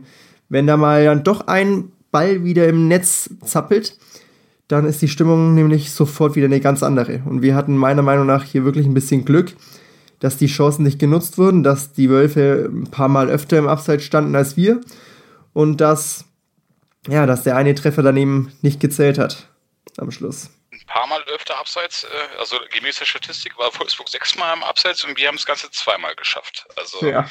wenn 0.50 0.68
da 0.68 0.78
mal 0.78 1.06
dann 1.06 1.24
doch 1.24 1.48
ein 1.48 1.92
Ball 2.12 2.44
wieder 2.44 2.68
im 2.68 2.88
Netz 2.88 3.30
zappelt, 3.44 3.98
dann 4.68 4.86
ist 4.86 5.02
die 5.02 5.08
Stimmung 5.08 5.56
nämlich 5.56 5.92
sofort 5.92 6.36
wieder 6.36 6.46
eine 6.46 6.60
ganz 6.60 6.84
andere. 6.84 7.22
Und 7.26 7.42
wir 7.42 7.56
hatten 7.56 7.76
meiner 7.76 8.02
Meinung 8.02 8.26
nach 8.26 8.44
hier 8.44 8.66
wirklich 8.66 8.86
ein 8.86 8.94
bisschen 8.94 9.26
Glück, 9.26 9.54
dass 10.20 10.38
die 10.38 10.48
Chancen 10.48 10.84
nicht 10.84 11.00
genutzt 11.00 11.38
wurden, 11.38 11.64
dass 11.64 11.94
die 11.94 12.10
Wölfe 12.10 12.70
ein 12.72 12.88
paar 12.88 13.10
Mal 13.10 13.30
öfter 13.30 13.58
im 13.58 13.68
Abseits 13.68 14.04
standen 14.04 14.36
als 14.36 14.58
wir 14.58 14.82
und 15.54 15.82
dass, 15.82 16.26
ja, 17.08 17.26
dass 17.26 17.44
der 17.44 17.56
eine 17.56 17.74
Treffer 17.74 18.04
daneben 18.04 18.52
nicht 18.62 18.80
gezählt 18.80 19.18
hat 19.18 19.49
am 20.00 20.12
Schluss 20.12 20.50
paar 20.90 21.08
Mal 21.08 21.24
öfter 21.24 21.58
abseits. 21.58 22.04
Äh, 22.04 22.38
also 22.38 22.60
gemäß 22.72 22.98
der 22.98 23.06
Statistik 23.06 23.58
war 23.58 23.74
Wolfsburg 23.80 24.10
sechsmal 24.10 24.54
im 24.54 24.64
Abseits 24.64 25.04
und 25.04 25.18
wir 25.18 25.28
haben 25.28 25.38
das 25.38 25.46
Ganze 25.46 25.72
zweimal 25.72 26.16
geschafft. 26.16 26.68
Also 26.76 27.06
ja. 27.06 27.30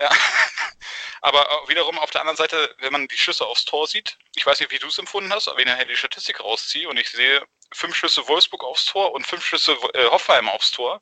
ja. 0.00 0.10
Aber 1.20 1.46
wiederum 1.68 1.98
auf 1.98 2.10
der 2.10 2.22
anderen 2.22 2.36
Seite, 2.36 2.74
wenn 2.78 2.92
man 2.92 3.08
die 3.08 3.16
Schüsse 3.16 3.44
aufs 3.44 3.64
Tor 3.64 3.86
sieht, 3.86 4.18
ich 4.34 4.46
weiß 4.46 4.60
nicht, 4.60 4.72
wie 4.72 4.78
du 4.78 4.86
es 4.86 4.98
empfunden 4.98 5.32
hast, 5.32 5.46
aber 5.46 5.58
wenn 5.58 5.68
ich 5.68 5.72
nachher 5.72 5.84
die 5.84 5.96
Statistik 5.96 6.40
rausziehe 6.40 6.88
und 6.88 6.96
ich 6.96 7.10
sehe 7.10 7.44
fünf 7.72 7.94
Schüsse 7.94 8.26
Wolfsburg 8.26 8.64
aufs 8.64 8.86
Tor 8.86 9.12
und 9.12 9.26
fünf 9.26 9.44
Schüsse 9.44 9.76
äh, 9.94 10.06
Hoffenheim 10.06 10.48
aufs 10.48 10.72
Tor, 10.72 11.00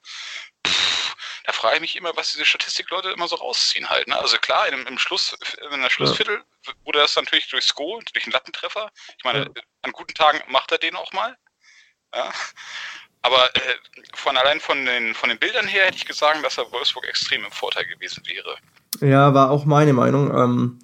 pff, 0.67 1.00
da 1.45 1.53
frage 1.53 1.77
ich 1.77 1.81
mich 1.81 1.97
immer, 1.97 2.17
was 2.17 2.33
diese 2.33 2.45
Statistikleute 2.45 3.11
immer 3.11 3.29
so 3.29 3.37
rausziehen 3.37 3.89
halt. 3.89 4.09
Ne? 4.09 4.19
Also 4.19 4.37
klar, 4.39 4.69
im, 4.69 4.87
im 4.87 4.99
Schluss, 4.99 5.37
in 5.73 5.81
der 5.81 5.91
Schlussviertel 5.91 6.43
ja. 6.67 6.73
wurde 6.85 6.99
das 6.99 7.17
natürlich 7.17 7.49
durchs 7.49 7.75
Go, 7.75 8.01
durch 8.13 8.25
einen 8.25 8.33
Lattentreffer. 8.33 8.91
Ich 9.19 9.25
meine, 9.25 9.41
ja. 9.41 9.63
an 9.83 9.93
guten 9.93 10.15
Tagen 10.15 10.41
macht 10.49 10.73
er 10.73 10.79
den 10.79 10.97
auch 10.97 11.13
mal. 11.13 11.37
Ja? 12.15 12.31
Aber 13.23 13.55
äh, 13.55 13.61
von 14.15 14.37
allein 14.37 14.61
von 14.61 14.85
den, 14.85 15.15
von 15.15 15.29
den 15.29 15.39
Bildern 15.39 15.67
her 15.67 15.87
hätte 15.87 15.97
ich 15.97 16.07
gesagt, 16.07 16.45
dass 16.45 16.59
er 16.59 16.71
Wolfsburg 16.73 17.07
extrem 17.07 17.45
im 17.45 17.51
Vorteil 17.51 17.87
gewesen 17.87 18.23
wäre. 18.27 18.57
Ja, 19.01 19.35
war 19.35 19.51
auch 19.51 19.65
meine 19.65 19.93
Meinung. 19.93 20.35
Ähm, 20.35 20.79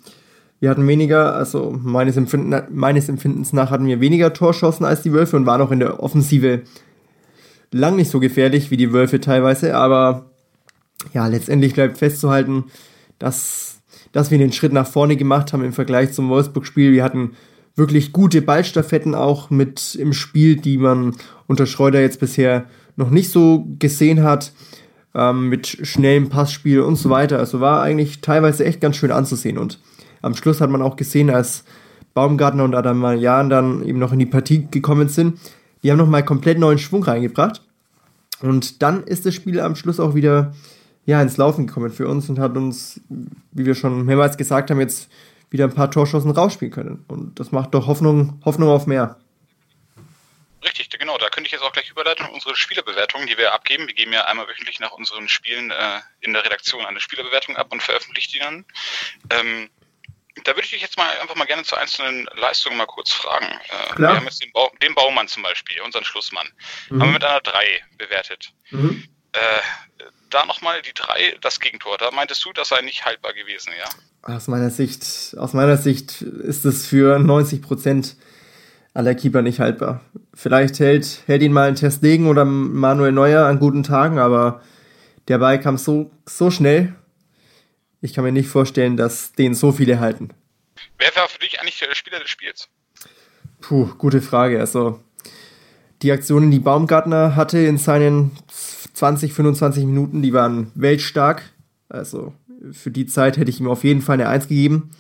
wir 0.61 0.71
hatten 0.71 0.87
weniger, 0.87 1.35
also 1.35 1.71
meines, 1.71 2.17
Empfinden, 2.17 2.67
meines 2.71 3.09
Empfindens 3.09 3.53
nach 3.53 3.71
hatten 3.71 3.87
wir 3.87 4.01
weniger 4.01 4.33
Torschancen 4.33 4.85
als 4.87 5.03
die 5.03 5.13
Wölfe 5.13 5.37
und 5.37 5.47
waren 5.47 5.61
auch 5.61 5.71
in 5.71 5.81
der 5.81 6.03
Offensive 6.03 6.63
lang 7.71 7.97
nicht 7.97 8.11
so 8.11 8.21
gefährlich 8.21 8.71
wie 8.71 8.77
die 8.77 8.93
Wölfe 8.93 9.21
teilweise. 9.21 9.75
Aber 9.77 10.31
ja, 11.13 11.27
letztendlich 11.27 11.75
bleibt 11.75 11.99
festzuhalten, 11.99 12.65
dass, 13.19 13.81
dass 14.13 14.31
wir 14.31 14.39
den 14.39 14.53
Schritt 14.53 14.73
nach 14.73 14.87
vorne 14.87 15.17
gemacht 15.17 15.53
haben 15.53 15.65
im 15.65 15.73
Vergleich 15.73 16.13
zum 16.13 16.29
Wolfsburg-Spiel. 16.29 16.93
Wir 16.93 17.05
hatten 17.05 17.33
wirklich 17.75 18.13
gute 18.13 18.43
Ballstaffetten 18.43 19.15
auch 19.15 19.51
mit 19.51 19.95
im 19.95 20.13
Spiel, 20.13 20.57
die 20.57 20.79
man 20.79 21.17
unter 21.47 21.67
Schreuder 21.67 22.01
jetzt 22.01 22.21
bisher 22.21 22.65
noch 22.97 23.11
nicht 23.11 23.31
so 23.31 23.67
gesehen 23.79 24.23
hat. 24.23 24.53
ähm, 25.17 25.49
mit 25.49 25.67
schnellem 25.67 26.29
Passspiel 26.29 26.81
und 26.81 26.97
so 26.97 27.09
weiter. 27.09 27.39
Also 27.39 27.61
war 27.61 27.83
eigentlich 27.83 28.21
teilweise 28.21 28.65
echt 28.65 28.81
ganz 28.81 28.97
schön 28.97 29.11
anzusehen. 29.11 29.57
Und 29.59 29.81
am 30.21 30.35
Schluss 30.35 30.61
hat 30.61 30.71
man 30.71 30.83
auch 30.83 30.97
gesehen, 30.97 31.31
als 31.31 31.65
Baumgartner 32.15 32.65
und 32.65 32.75
Adamarian 32.75 33.49
dann 33.49 33.83
eben 33.83 33.99
noch 33.99 34.13
in 34.13 34.19
die 34.19 34.27
Partie 34.27 34.69
gekommen 34.71 35.09
sind, 35.09 35.39
die 35.83 35.91
haben 35.91 35.99
nochmal 35.99 36.25
komplett 36.25 36.59
neuen 36.59 36.79
Schwung 36.79 37.03
reingebracht. 37.03 37.63
Und 38.43 38.83
dann 38.83 39.05
ist 39.05 39.25
das 39.25 39.35
Spiel 39.35 39.61
am 39.61 39.77
Schluss 39.77 39.99
auch 39.99 40.15
wieder 40.15 40.53
ja, 41.07 41.23
ins 41.23 41.37
Laufen 41.37 41.67
gekommen 41.67 41.91
für 41.91 42.09
uns 42.09 42.29
und 42.29 42.39
hat 42.39 42.57
uns, 42.57 43.01
wie 43.53 43.65
wir 43.65 43.75
schon 43.75 44.05
mehrmals 44.05 44.37
gesagt 44.37 44.71
haben, 44.71 44.81
jetzt 44.81 45.11
wieder 45.51 45.65
ein 45.65 45.75
paar 45.75 45.91
Torschossen 45.91 46.33
rausspielen 46.33 46.75
können. 46.75 47.05
Und 47.09 47.39
das 47.39 47.53
macht 47.53 47.75
doch 47.75 47.87
Hoffnung, 47.87 48.41
Hoffnung 48.45 48.69
auf 48.69 48.87
mehr. 48.87 49.17
Richtig, 50.65 50.91
genau. 50.99 51.17
Da 51.19 51.29
könnte 51.29 51.47
ich 51.47 51.53
jetzt 51.53 51.63
auch 51.63 51.73
gleich 51.73 51.91
überleiten 51.91 52.27
unsere 52.27 52.57
Spielerbewertungen, 52.57 53.29
die 53.29 53.39
wir 53.39 53.55
abgeben. 53.55 53.87
Wir 53.87 53.95
geben 53.95 54.13
ja 54.13 54.25
einmal 54.25 54.49
wöchentlich 54.49 54.81
nach 54.81 54.91
unseren 54.93 55.29
Spielen 55.29 55.71
äh, 55.71 56.01
in 56.21 56.33
der 56.33 56.45
Redaktion 56.45 56.85
eine 56.85 56.99
Spielerbewertung 56.99 57.57
ab 57.57 57.69
und 57.71 57.83
veröffentlichen 57.83 58.33
die 58.33 58.39
dann. 58.41 58.65
Ähm, 59.31 59.71
da 60.43 60.53
würde 60.53 60.65
ich 60.65 60.71
dich 60.71 60.83
jetzt 60.83 60.97
mal 60.97 61.09
einfach 61.21 61.37
mal 61.37 61.47
gerne 61.47 61.63
zu 61.63 61.77
einzelnen 61.77 62.29
Leistungen 62.35 62.77
mal 62.77 62.87
kurz 62.87 63.13
fragen. 63.13 63.47
Äh, 63.47 63.99
wir 63.99 64.09
haben 64.09 64.25
jetzt 64.25 64.43
den, 64.43 64.53
ba 64.53 64.69
den, 64.83 64.95
Baumann 64.95 65.29
zum 65.29 65.45
Beispiel, 65.45 65.81
unseren 65.83 66.05
Schlussmann, 66.05 66.49
mhm. 66.91 67.01
haben 67.01 67.09
wir 67.09 67.15
mit 67.15 67.25
einer 67.25 67.41
3 67.41 67.85
bewertet. 67.97 68.53
Mhm. 68.71 69.05
Äh, 69.33 69.61
da 70.31 70.45
nochmal 70.47 70.83
die 70.83 70.93
3, 70.95 71.37
das 71.41 71.61
Gegentor. 71.61 71.97
Da 71.99 72.11
meintest 72.11 72.45
du, 72.45 72.53
das 72.53 72.69
sei 72.69 72.81
nicht 72.83 73.05
haltbar 73.05 73.33
gewesen, 73.33 73.73
ja? 73.79 74.35
Aus 74.35 74.49
meiner 74.49 74.71
Sicht, 74.71 75.37
aus 75.39 75.53
meiner 75.53 75.77
Sicht 75.77 76.23
ist 76.23 76.65
es 76.65 76.87
für 76.87 77.19
90 77.19 77.63
Prozent 77.63 78.17
aller 78.95 79.15
Keeper 79.15 79.43
nicht 79.43 79.61
haltbar. 79.61 80.01
Vielleicht 80.35 80.81
hält, 80.81 81.23
hält 81.27 81.43
ihn 81.43 81.53
mal 81.53 81.69
ein 81.69 81.77
Testegen 81.77 82.27
oder 82.27 82.45
Manuel 82.45 83.13
Neuer 83.13 83.47
an 83.47 83.59
guten 83.59 83.83
Tagen, 83.83 84.19
aber 84.19 84.63
der 85.29 85.39
Ball 85.39 85.61
kam 85.61 85.77
so, 85.77 86.11
so 86.25 86.51
schnell. 86.51 86.95
Ich 88.01 88.15
kann 88.15 88.25
mir 88.25 88.33
nicht 88.33 88.49
vorstellen, 88.49 88.97
dass 88.97 89.33
den 89.33 89.55
so 89.55 89.73
viele 89.73 90.01
halten. 90.01 90.31
Wer 90.99 91.15
war 91.17 91.29
für 91.29 91.39
dich 91.39 91.61
eigentlich 91.61 91.79
der 91.79 91.95
Spieler 91.95 92.21
des 92.21 92.31
Spiels? 92.31 92.69
Puh, 93.61 93.87
gute 93.99 94.23
Frage. 94.23 94.61
Also, 94.61 95.01
die 96.03 96.13
Aktionen, 96.13 96.51
die 96.51 96.59
Baumgartner 96.59 97.37
hatte 97.37 97.59
in 97.59 97.79
seinen 97.79 98.37
20, 98.95 99.33
25 99.33 99.85
Minuten, 99.85 100.23
die 100.23 100.33
waren 100.33 100.71
weltstark. 100.75 101.43
Also, 101.89 102.33
für 102.73 102.91
die 102.91 103.07
Zeit 103.07 103.37
hätte 103.37 103.51
ich 103.51 103.61
ihm 103.61 103.69
auf 103.69 103.85
jeden 103.85 104.03
Fall 104.03 104.15
eine 104.15 104.29
1 104.29 104.49
gegeben. 104.49 104.91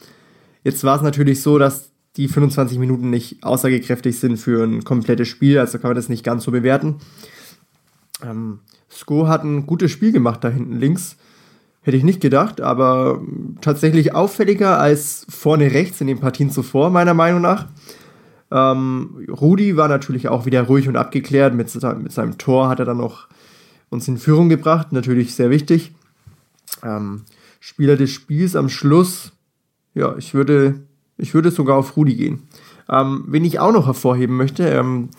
Jetzt 0.65 0.85
war 0.85 0.97
es 0.97 1.03
natürlich 1.03 1.43
so, 1.43 1.59
dass 1.59 1.91
die 2.17 2.29
25 2.29 2.79
Minuten 2.79 3.11
nicht 3.11 3.45
aussagekräftig 3.45 4.19
sind 4.19 4.39
für 4.39 4.65
ein 4.65 4.85
komplettes 4.85 5.29
Spiel, 5.29 5.59
also 5.59 5.79
kann 5.79 5.91
man 5.91 5.97
das 5.97 6.09
nicht 6.09 6.25
ganz 6.25 6.45
so 6.45 6.51
bewerten. 6.51 6.97
Ähm, 8.25 8.61
Sko 8.89 9.29
hat 9.29 9.45
ein 9.45 9.67
gutes 9.67 9.91
Spiel 9.91 10.13
gemacht 10.13 10.43
da 10.43 10.49
hinten 10.49 10.79
links. 10.79 11.17
Hätte 11.83 11.97
ich 11.97 12.05
nicht 12.05 12.21
gedacht, 12.21 12.61
aber 12.61 13.21
tatsächlich 13.61 14.15
auffälliger 14.15 14.81
als 14.81 15.25
vorne 15.29 15.73
rechts 15.73 16.01
in 16.01 16.09
den 16.09 16.19
Partien 16.19 16.51
zuvor, 16.51 16.91
meiner 16.91 17.15
Meinung 17.15 17.43
nach. 17.43 17.67
Ähm, 18.51 19.27
Rudi 19.29 19.77
war 19.77 19.89
natürlich 19.89 20.29
auch 20.29 20.47
wieder 20.47 20.63
ruhig 20.63 20.89
und 20.89 20.97
abgeklärt. 20.97 21.55
Mit, 21.55 21.73
mit 22.03 22.13
seinem 22.13 22.39
Tor 22.39 22.69
hat 22.69 22.81
er 22.81 22.87
dann 22.87 22.97
noch 22.97 23.29
uns 23.91 24.09
in 24.09 24.19
Führung 24.19 24.49
gebracht, 24.49 24.93
natürlich 24.93 25.35
sehr 25.35 25.51
wichtig. 25.51 25.93
Ähm, 26.83 27.23
Spieler 27.61 27.97
des 27.97 28.11
Spiels 28.11 28.57
am 28.57 28.69
Schluss, 28.69 29.33
ja, 29.95 30.17
ich 30.17 30.35
würde 30.35 30.87
ich 31.19 31.35
würde 31.35 31.51
sogar 31.51 31.77
auf 31.77 31.97
Rudi 31.97 32.15
gehen. 32.15 32.43
Ähm, 32.89 33.25
wen 33.29 33.45
ich 33.45 33.59
auch 33.59 33.73
noch 33.73 33.87
hervorheben 33.87 34.37
möchte, 34.37 34.69
ähm, 34.69 35.11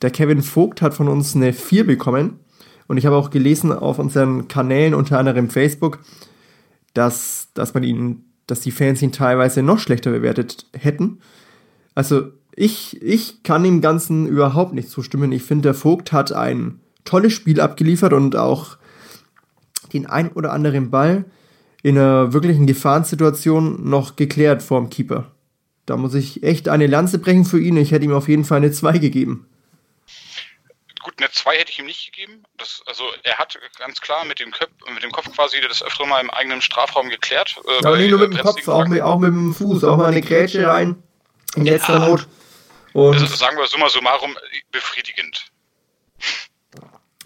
der 0.00 0.10
Kevin 0.10 0.42
Vogt 0.42 0.82
hat 0.82 0.94
von 0.94 1.08
uns 1.08 1.36
eine 1.36 1.52
4 1.52 1.86
bekommen. 1.86 2.40
Und 2.88 2.96
ich 2.96 3.06
habe 3.06 3.16
auch 3.16 3.30
gelesen 3.30 3.72
auf 3.72 3.98
unseren 3.98 4.48
Kanälen, 4.48 4.94
unter 4.94 5.18
anderem 5.18 5.48
Facebook, 5.48 6.00
dass, 6.94 7.48
dass 7.54 7.74
man 7.74 7.84
ihn, 7.84 8.24
dass 8.46 8.60
die 8.60 8.70
Fans 8.70 9.00
ihn 9.02 9.12
teilweise 9.12 9.62
noch 9.62 9.78
schlechter 9.78 10.10
bewertet 10.10 10.66
hätten. 10.72 11.20
Also 11.94 12.28
ich, 12.54 13.00
ich 13.00 13.42
kann 13.42 13.62
dem 13.62 13.80
Ganzen 13.80 14.26
überhaupt 14.26 14.74
nicht 14.74 14.90
zustimmen. 14.90 15.32
Ich 15.32 15.42
finde, 15.42 15.62
der 15.62 15.74
Vogt 15.74 16.12
hat 16.12 16.32
ein 16.32 16.80
tolles 17.04 17.32
Spiel 17.32 17.60
abgeliefert 17.60 18.12
und 18.12 18.36
auch 18.36 18.76
den 19.92 20.06
ein 20.06 20.30
oder 20.32 20.52
anderen 20.52 20.90
Ball 20.90 21.24
in 21.82 21.98
einer 21.98 22.32
wirklichen 22.32 22.66
Gefahrensituation 22.66 23.88
noch 23.88 24.16
geklärt 24.16 24.62
vorm 24.62 24.88
Keeper. 24.88 25.32
Da 25.86 25.96
muss 25.96 26.14
ich 26.14 26.42
echt 26.42 26.68
eine 26.68 26.86
Lanze 26.86 27.18
brechen 27.18 27.44
für 27.44 27.60
ihn. 27.60 27.76
Ich 27.76 27.90
hätte 27.90 28.04
ihm 28.04 28.12
auf 28.12 28.28
jeden 28.28 28.44
Fall 28.44 28.58
eine 28.58 28.70
2 28.70 28.98
gegeben. 28.98 29.48
Gut, 31.02 31.14
eine 31.18 31.28
2 31.30 31.56
hätte 31.56 31.72
ich 31.72 31.80
ihm 31.80 31.86
nicht 31.86 32.12
gegeben. 32.12 32.44
Das, 32.56 32.82
also 32.86 33.02
er 33.24 33.36
hat 33.38 33.58
ganz 33.78 34.00
klar 34.00 34.24
mit 34.24 34.38
dem, 34.38 34.52
Köp 34.52 34.70
mit 34.94 35.02
dem 35.02 35.10
Kopf 35.10 35.30
quasi 35.34 35.56
das 35.60 35.82
öfter 35.82 36.06
mal 36.06 36.20
im 36.20 36.30
eigenen 36.30 36.62
Strafraum 36.62 37.08
geklärt. 37.08 37.56
Äh, 37.66 37.84
Aber 37.84 37.96
nicht 37.96 38.10
nur 38.10 38.20
mit 38.20 38.38
dem 38.38 38.38
Kopf, 38.38 38.68
auch 38.68 38.86
mit, 38.86 39.02
auch 39.02 39.18
mit 39.18 39.30
dem 39.30 39.52
Fuß, 39.52 39.82
auch 39.82 39.96
mal 39.96 40.06
eine 40.06 40.20
Grätsche 40.20 40.64
rein. 40.64 41.02
In 41.56 41.64
letzter 41.64 41.98
ja. 41.98 42.08
Not. 42.08 42.28
Und 42.92 43.14
also 43.14 43.26
sagen 43.26 43.56
wir 43.56 43.66
summa 43.66 43.88
summarum 43.88 44.36
befriedigend. 44.70 45.51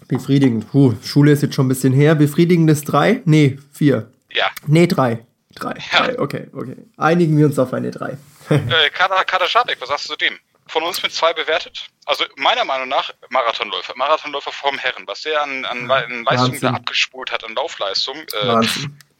Befriedigend. 0.07 0.69
Puh, 0.71 0.95
Schule 1.03 1.31
ist 1.31 1.41
jetzt 1.41 1.55
schon 1.55 1.65
ein 1.65 1.69
bisschen 1.69 1.93
her. 1.93 2.15
Befriedigendes 2.15 2.83
3? 2.83 3.21
Nee, 3.25 3.59
4. 3.73 4.09
Ja. 4.31 4.49
Nee, 4.65 4.87
3. 4.87 5.25
3. 5.55 5.73
Ja. 5.91 6.19
Okay, 6.19 6.47
okay. 6.53 6.75
Einigen 6.97 7.37
wir 7.37 7.45
uns 7.45 7.57
auf 7.59 7.73
eine 7.73 7.91
3 7.91 8.17
äh, 8.49 8.89
Kader, 8.91 9.23
Kader 9.25 9.47
Schadek, 9.47 9.81
was 9.81 9.89
sagst 9.89 10.05
du 10.05 10.13
zu 10.13 10.17
dem? 10.17 10.33
Von 10.67 10.83
uns 10.83 11.01
mit 11.01 11.13
zwei 11.13 11.33
bewertet. 11.33 11.87
Also 12.05 12.25
meiner 12.35 12.65
Meinung 12.65 12.89
nach 12.89 13.13
Marathonläufer. 13.29 13.93
Marathonläufer 13.95 14.51
vom 14.51 14.77
Herren. 14.77 15.03
Was 15.07 15.21
der 15.21 15.41
an, 15.41 15.63
an, 15.65 15.89
an 15.89 16.23
Leistung 16.23 16.59
da 16.59 16.71
abgespult 16.71 17.31
hat, 17.31 17.45
an 17.45 17.55
Laufleistung. 17.55 18.17
Äh, 18.17 18.67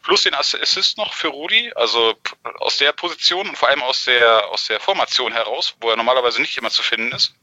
plus 0.04 0.24
den 0.24 0.34
Assist 0.34 0.98
noch 0.98 1.14
für 1.14 1.28
Rudi, 1.28 1.72
also 1.76 2.14
aus 2.60 2.78
der 2.78 2.94
Position 2.94 3.48
und 3.50 3.58
vor 3.58 3.68
allem 3.68 3.82
aus 3.82 4.06
der, 4.06 4.48
aus 4.50 4.66
der 4.68 4.80
Formation 4.80 5.34
heraus, 5.34 5.76
wo 5.82 5.90
er 5.90 5.98
normalerweise 5.98 6.42
nicht 6.42 6.58
immer 6.58 6.70
zu 6.70 6.82
finden 6.82 7.14
ist. 7.14 7.34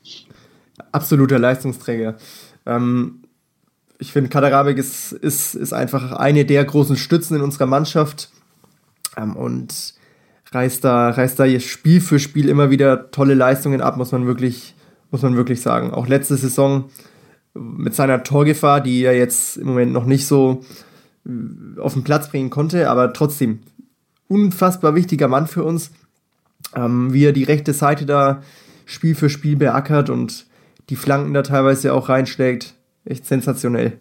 Absoluter 0.92 1.38
Leistungsträger. 1.38 2.16
Ähm, 2.66 3.22
ich 3.98 4.12
finde, 4.12 4.30
Kaderabek 4.30 4.78
ist, 4.78 5.12
ist, 5.12 5.54
ist 5.54 5.72
einfach 5.72 6.12
eine 6.12 6.44
der 6.44 6.64
großen 6.64 6.96
Stützen 6.96 7.36
in 7.36 7.42
unserer 7.42 7.66
Mannschaft. 7.66 8.30
Ähm, 9.16 9.36
und 9.36 9.94
reißt 10.52 10.84
da, 10.84 11.10
reißt 11.10 11.38
da 11.38 11.60
Spiel 11.60 12.00
für 12.00 12.18
Spiel 12.18 12.48
immer 12.48 12.70
wieder 12.70 13.10
tolle 13.10 13.34
Leistungen 13.34 13.80
ab, 13.80 13.96
muss 13.96 14.12
man 14.12 14.26
wirklich, 14.26 14.74
muss 15.10 15.22
man 15.22 15.36
wirklich 15.36 15.60
sagen. 15.60 15.92
Auch 15.92 16.06
letzte 16.06 16.36
Saison 16.36 16.90
mit 17.54 17.94
seiner 17.94 18.22
Torgefahr, 18.22 18.80
die 18.80 19.02
er 19.02 19.16
jetzt 19.16 19.56
im 19.56 19.68
Moment 19.68 19.92
noch 19.92 20.06
nicht 20.06 20.26
so 20.26 20.64
äh, 21.26 21.80
auf 21.80 21.94
den 21.94 22.04
Platz 22.04 22.30
bringen 22.30 22.50
konnte, 22.50 22.90
aber 22.90 23.12
trotzdem 23.12 23.60
unfassbar 24.28 24.94
wichtiger 24.94 25.28
Mann 25.28 25.46
für 25.46 25.64
uns, 25.64 25.90
ähm, 26.74 27.12
wie 27.12 27.24
er 27.24 27.32
die 27.32 27.44
rechte 27.44 27.72
Seite 27.72 28.06
da 28.06 28.42
Spiel 28.86 29.14
für 29.14 29.30
Spiel 29.30 29.56
beackert 29.56 30.10
und 30.10 30.46
die 30.90 30.96
Flanken 30.96 31.32
da 31.32 31.42
teilweise 31.42 31.94
auch 31.94 32.08
reinschlägt. 32.08 32.74
Echt 33.04 33.26
sensationell. 33.26 33.98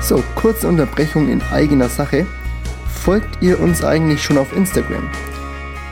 So, 0.00 0.22
kurze 0.34 0.68
Unterbrechung 0.68 1.30
in 1.30 1.40
eigener 1.42 1.88
Sache 1.88 2.26
folgt 2.86 3.42
ihr 3.42 3.58
uns 3.60 3.84
eigentlich 3.84 4.22
schon 4.22 4.38
auf 4.38 4.54
Instagram? 4.54 5.10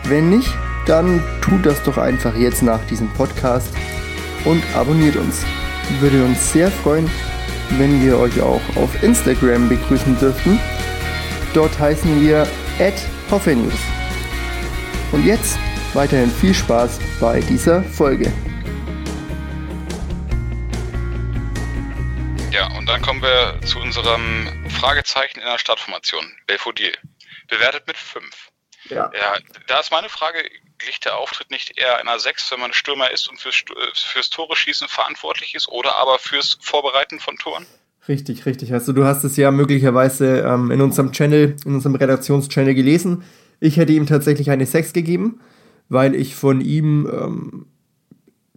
Wenn 0.04 0.30
nicht, 0.30 0.52
dann 0.86 1.22
tut 1.40 1.64
das 1.64 1.82
doch 1.82 1.98
einfach 1.98 2.34
jetzt 2.36 2.62
nach 2.62 2.84
diesem 2.86 3.08
Podcast 3.10 3.68
und 4.44 4.62
abonniert 4.74 5.16
uns. 5.16 5.44
Würde 6.00 6.24
uns 6.24 6.52
sehr 6.52 6.70
freuen, 6.70 7.10
wenn 7.78 8.02
wir 8.04 8.18
euch 8.18 8.40
auch 8.40 8.60
auf 8.76 9.02
Instagram 9.02 9.68
begrüßen 9.68 10.18
dürften. 10.18 10.58
Dort 11.54 11.78
heißen 11.78 12.20
wir 12.20 12.46
@hoffenews. 13.30 13.72
Und 15.12 15.24
jetzt 15.24 15.58
weiterhin 15.94 16.30
viel 16.30 16.54
Spaß 16.54 16.98
bei 17.20 17.40
dieser 17.40 17.82
Folge. 17.82 18.32
Kommen 23.02 23.20
wir 23.20 23.60
zu 23.66 23.80
unserem 23.80 24.46
Fragezeichen 24.68 25.40
in 25.40 25.44
der 25.44 25.58
Startformation. 25.58 26.24
Belfodil. 26.46 26.92
Bewertet 27.48 27.86
mit 27.86 27.96
5. 27.96 28.24
Ja. 28.88 29.10
ja. 29.12 29.34
Da 29.66 29.80
ist 29.80 29.90
meine 29.90 30.08
Frage, 30.08 30.38
liegt 30.86 31.04
der 31.04 31.18
Auftritt 31.18 31.50
nicht 31.50 31.78
eher 31.78 31.98
einer 31.98 32.18
6, 32.18 32.52
wenn 32.52 32.60
man 32.60 32.72
Stürmer 32.72 33.10
ist 33.10 33.28
und 33.28 33.40
fürs, 33.40 33.64
fürs 33.94 34.30
Tore 34.30 34.56
schießen 34.56 34.88
verantwortlich 34.88 35.54
ist 35.54 35.68
oder 35.68 35.96
aber 35.96 36.18
fürs 36.18 36.58
Vorbereiten 36.60 37.18
von 37.18 37.36
Toren? 37.36 37.66
Richtig, 38.08 38.46
richtig. 38.46 38.72
Also 38.72 38.92
du 38.92 39.04
hast 39.04 39.24
es 39.24 39.36
ja 39.36 39.50
möglicherweise 39.50 40.40
ähm, 40.40 40.70
in 40.70 40.80
unserem 40.80 41.12
Channel, 41.12 41.56
in 41.64 41.74
unserem 41.74 41.96
Redaktionschannel 41.96 42.74
gelesen. 42.74 43.24
Ich 43.60 43.76
hätte 43.76 43.92
ihm 43.92 44.06
tatsächlich 44.06 44.50
eine 44.50 44.66
6 44.66 44.92
gegeben, 44.92 45.40
weil 45.88 46.14
ich 46.14 46.34
von 46.36 46.60
ihm 46.60 47.08
ähm, 47.12 47.66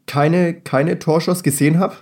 keine, 0.07 0.61
keine 0.61 0.99
Torschuss 0.99 1.41
gesehen 1.41 1.79
habe 1.79 1.97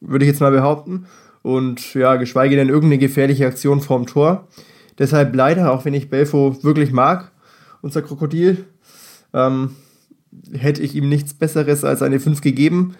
würde 0.00 0.24
ich 0.24 0.30
jetzt 0.30 0.40
mal 0.40 0.50
behaupten. 0.50 1.06
Und 1.46 1.94
ja, 1.94 2.16
geschweige 2.16 2.56
denn 2.56 2.68
irgendeine 2.68 2.98
gefährliche 2.98 3.46
Aktion 3.46 3.80
vorm 3.80 4.06
Tor. 4.06 4.48
Deshalb 4.98 5.32
leider, 5.32 5.70
auch 5.70 5.84
wenn 5.84 5.94
ich 5.94 6.10
Belfo 6.10 6.58
wirklich 6.64 6.90
mag, 6.90 7.30
unser 7.82 8.02
Krokodil, 8.02 8.66
ähm, 9.32 9.76
hätte 10.52 10.82
ich 10.82 10.96
ihm 10.96 11.08
nichts 11.08 11.34
Besseres 11.34 11.84
als 11.84 12.02
eine 12.02 12.18
5 12.18 12.40
gegeben. 12.40 12.96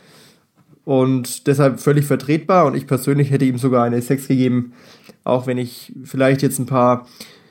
und 0.84 1.48
deshalb 1.48 1.80
völlig 1.80 2.04
vertretbar 2.06 2.66
und 2.66 2.76
ich 2.76 2.86
persönlich 2.86 3.32
hätte 3.32 3.44
ihm 3.44 3.58
sogar 3.58 3.82
eine 3.82 4.00
6 4.00 4.28
gegeben, 4.28 4.74
auch 5.24 5.48
wenn 5.48 5.58
ich 5.58 5.92
vielleicht 6.04 6.42
jetzt 6.42 6.60
ein 6.60 6.66
paar 6.66 7.08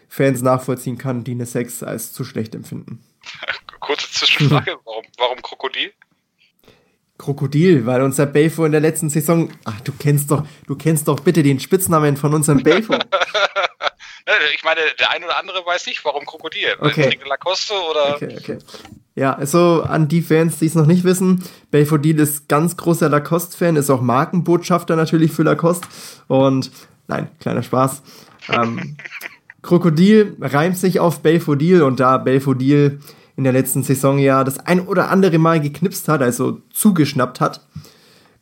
Fans 0.07 0.41
nachvollziehen 0.41 0.97
kann, 0.97 1.25
die 1.25 1.31
eine 1.31 1.45
6 1.45 1.83
als 1.83 2.13
zu 2.13 2.23
schlecht 2.23 2.55
empfinden. 2.55 2.99
Kurze 3.81 4.09
Zwischenfrage, 4.09 4.77
warum, 4.85 5.03
warum 5.17 5.41
Krokodil? 5.41 5.91
Krokodil, 7.25 7.87
weil 7.87 8.03
unser 8.03 8.27
Belfo 8.27 8.65
in 8.65 8.71
der 8.71 8.81
letzten 8.81 9.09
Saison, 9.09 9.49
ach, 9.63 9.81
du 9.81 9.91
kennst 9.97 10.29
doch, 10.29 10.45
du 10.67 10.75
kennst 10.75 11.07
doch 11.07 11.19
bitte 11.19 11.41
den 11.41 11.59
Spitznamen 11.59 12.17
von 12.17 12.35
unserem 12.35 12.61
Belfo. 12.61 12.93
ich 14.55 14.63
meine, 14.63 14.81
der 14.99 15.09
ein 15.09 15.23
oder 15.23 15.39
andere 15.39 15.65
weiß 15.65 15.87
nicht, 15.87 16.05
warum 16.05 16.23
Krokodil. 16.23 16.75
Okay. 16.79 17.17
Lacoste 17.27 17.73
oder. 17.73 18.15
Okay, 18.15 18.35
okay. 18.37 18.57
Ja, 19.15 19.33
also 19.33 19.81
an 19.81 20.07
die 20.07 20.21
Fans, 20.21 20.59
die 20.59 20.67
es 20.67 20.75
noch 20.75 20.85
nicht 20.85 21.03
wissen, 21.03 21.43
Belfodil 21.71 22.19
ist 22.19 22.47
ganz 22.47 22.77
großer 22.77 23.09
Lacoste-Fan, 23.09 23.75
ist 23.75 23.89
auch 23.89 24.01
Markenbotschafter 24.01 24.95
natürlich 24.95 25.31
für 25.31 25.43
Lacoste. 25.43 25.87
Und 26.27 26.69
nein, 27.07 27.29
kleiner 27.39 27.63
Spaß. 27.63 28.03
Ähm, 28.49 28.97
Krokodil 29.63 30.35
reimt 30.41 30.77
sich 30.77 30.99
auf 30.99 31.21
Belfodil 31.21 31.81
und 31.81 31.99
da 31.99 32.19
Belfodil 32.19 32.99
in 33.37 33.43
der 33.43 33.53
letzten 33.53 33.83
Saison 33.83 34.17
ja 34.17 34.43
das 34.43 34.59
ein 34.59 34.87
oder 34.87 35.09
andere 35.09 35.37
Mal 35.37 35.59
geknipst 35.59 36.07
hat, 36.07 36.21
also 36.21 36.61
zugeschnappt 36.71 37.41
hat, 37.41 37.61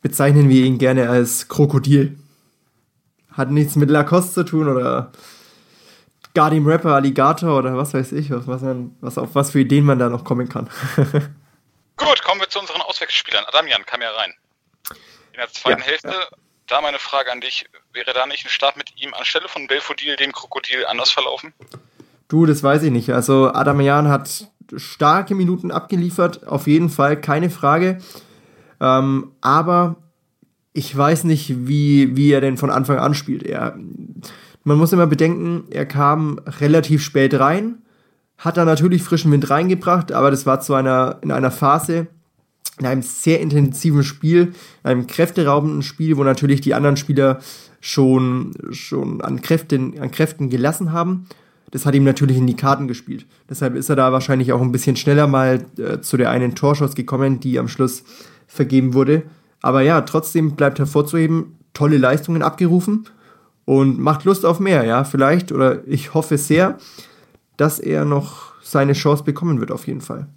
bezeichnen 0.02 0.48
wir 0.48 0.64
ihn 0.64 0.78
gerne 0.78 1.08
als 1.08 1.48
Krokodil. 1.48 2.18
Hat 3.32 3.50
nichts 3.50 3.74
mit 3.74 3.90
Lacoste 3.90 4.32
zu 4.32 4.44
tun 4.44 4.68
oder 4.68 5.10
Guardian 6.34 6.66
Rapper 6.66 6.94
Alligator 6.94 7.56
oder 7.56 7.76
was 7.76 7.94
weiß 7.94 8.12
ich, 8.12 8.30
was, 8.30 8.46
man, 8.46 8.96
was, 9.00 9.18
auf 9.18 9.34
was 9.34 9.52
für 9.52 9.60
Ideen 9.60 9.84
man 9.84 9.98
da 9.98 10.08
noch 10.08 10.24
kommen 10.24 10.48
kann. 10.48 10.68
Gut, 11.96 12.22
kommen 12.22 12.40
wir 12.40 12.48
zu 12.48 12.58
unseren 12.60 12.82
Auswechselspielern. 12.82 13.44
Adamian 13.46 13.86
kam 13.86 14.02
ja 14.02 14.10
rein. 14.10 14.34
In 15.32 15.38
der 15.38 15.48
zweiten 15.48 15.80
ja, 15.80 15.86
Hälfte, 15.86 16.08
ja. 16.08 16.36
da 16.66 16.80
meine 16.80 16.98
Frage 16.98 17.30
an 17.30 17.40
dich, 17.40 17.66
wäre 17.92 18.12
da 18.12 18.26
nicht 18.26 18.44
ein 18.44 18.50
Start 18.50 18.76
mit 18.76 19.00
ihm 19.00 19.14
anstelle 19.14 19.48
von 19.48 19.66
Belfodil, 19.66 20.16
dem 20.16 20.32
Krokodil, 20.32 20.86
anders 20.86 21.10
verlaufen? 21.10 21.52
Du, 22.28 22.46
das 22.46 22.62
weiß 22.62 22.82
ich 22.82 22.90
nicht. 22.90 23.10
Also 23.10 23.52
Adamian 23.52 24.08
hat 24.08 24.48
starke 24.76 25.34
Minuten 25.34 25.70
abgeliefert, 25.70 26.46
auf 26.46 26.66
jeden 26.66 26.88
Fall, 26.88 27.20
keine 27.20 27.50
Frage. 27.50 27.98
Ähm, 28.80 29.32
aber 29.40 29.96
ich 30.72 30.96
weiß 30.96 31.24
nicht, 31.24 31.68
wie, 31.68 32.16
wie 32.16 32.32
er 32.32 32.40
denn 32.40 32.56
von 32.56 32.70
Anfang 32.70 32.98
an 32.98 33.14
spielt. 33.14 33.44
Er, 33.44 33.78
man 34.64 34.78
muss 34.78 34.92
immer 34.92 35.06
bedenken, 35.06 35.64
er 35.70 35.86
kam 35.86 36.40
relativ 36.60 37.02
spät 37.02 37.38
rein, 37.38 37.82
hat 38.38 38.56
da 38.56 38.64
natürlich 38.64 39.02
frischen 39.02 39.30
Wind 39.30 39.48
reingebracht, 39.50 40.12
aber 40.12 40.30
das 40.30 40.46
war 40.46 40.60
zu 40.60 40.74
einer, 40.74 41.18
in 41.22 41.30
einer 41.30 41.50
Phase, 41.50 42.08
in 42.80 42.86
einem 42.86 43.02
sehr 43.02 43.40
intensiven 43.40 44.02
Spiel, 44.02 44.52
einem 44.82 45.06
kräfteraubenden 45.06 45.82
Spiel, 45.82 46.16
wo 46.16 46.24
natürlich 46.24 46.60
die 46.60 46.74
anderen 46.74 46.96
Spieler 46.96 47.38
schon, 47.80 48.52
schon 48.70 49.20
an, 49.20 49.42
Kräften, 49.42 49.98
an 50.00 50.10
Kräften 50.10 50.50
gelassen 50.50 50.92
haben 50.92 51.26
das 51.74 51.86
hat 51.86 51.96
ihm 51.96 52.04
natürlich 52.04 52.36
in 52.36 52.46
die 52.46 52.54
Karten 52.54 52.86
gespielt. 52.86 53.26
Deshalb 53.50 53.74
ist 53.74 53.88
er 53.88 53.96
da 53.96 54.12
wahrscheinlich 54.12 54.52
auch 54.52 54.60
ein 54.60 54.70
bisschen 54.70 54.94
schneller 54.94 55.26
mal 55.26 55.66
äh, 55.76 56.00
zu 56.00 56.16
der 56.16 56.30
einen 56.30 56.54
Torschuss 56.54 56.94
gekommen, 56.94 57.40
die 57.40 57.58
am 57.58 57.66
Schluss 57.66 58.04
vergeben 58.46 58.94
wurde. 58.94 59.24
Aber 59.60 59.80
ja, 59.80 60.00
trotzdem 60.02 60.54
bleibt 60.54 60.78
hervorzuheben, 60.78 61.58
tolle 61.72 61.98
Leistungen 61.98 62.44
abgerufen 62.44 63.08
und 63.64 63.98
macht 63.98 64.22
Lust 64.22 64.46
auf 64.46 64.60
mehr, 64.60 64.84
ja, 64.84 65.02
vielleicht 65.02 65.50
oder 65.50 65.84
ich 65.88 66.14
hoffe 66.14 66.38
sehr, 66.38 66.78
dass 67.56 67.80
er 67.80 68.04
noch 68.04 68.52
seine 68.62 68.92
Chance 68.92 69.24
bekommen 69.24 69.58
wird 69.58 69.72
auf 69.72 69.88
jeden 69.88 70.00
Fall. 70.00 70.28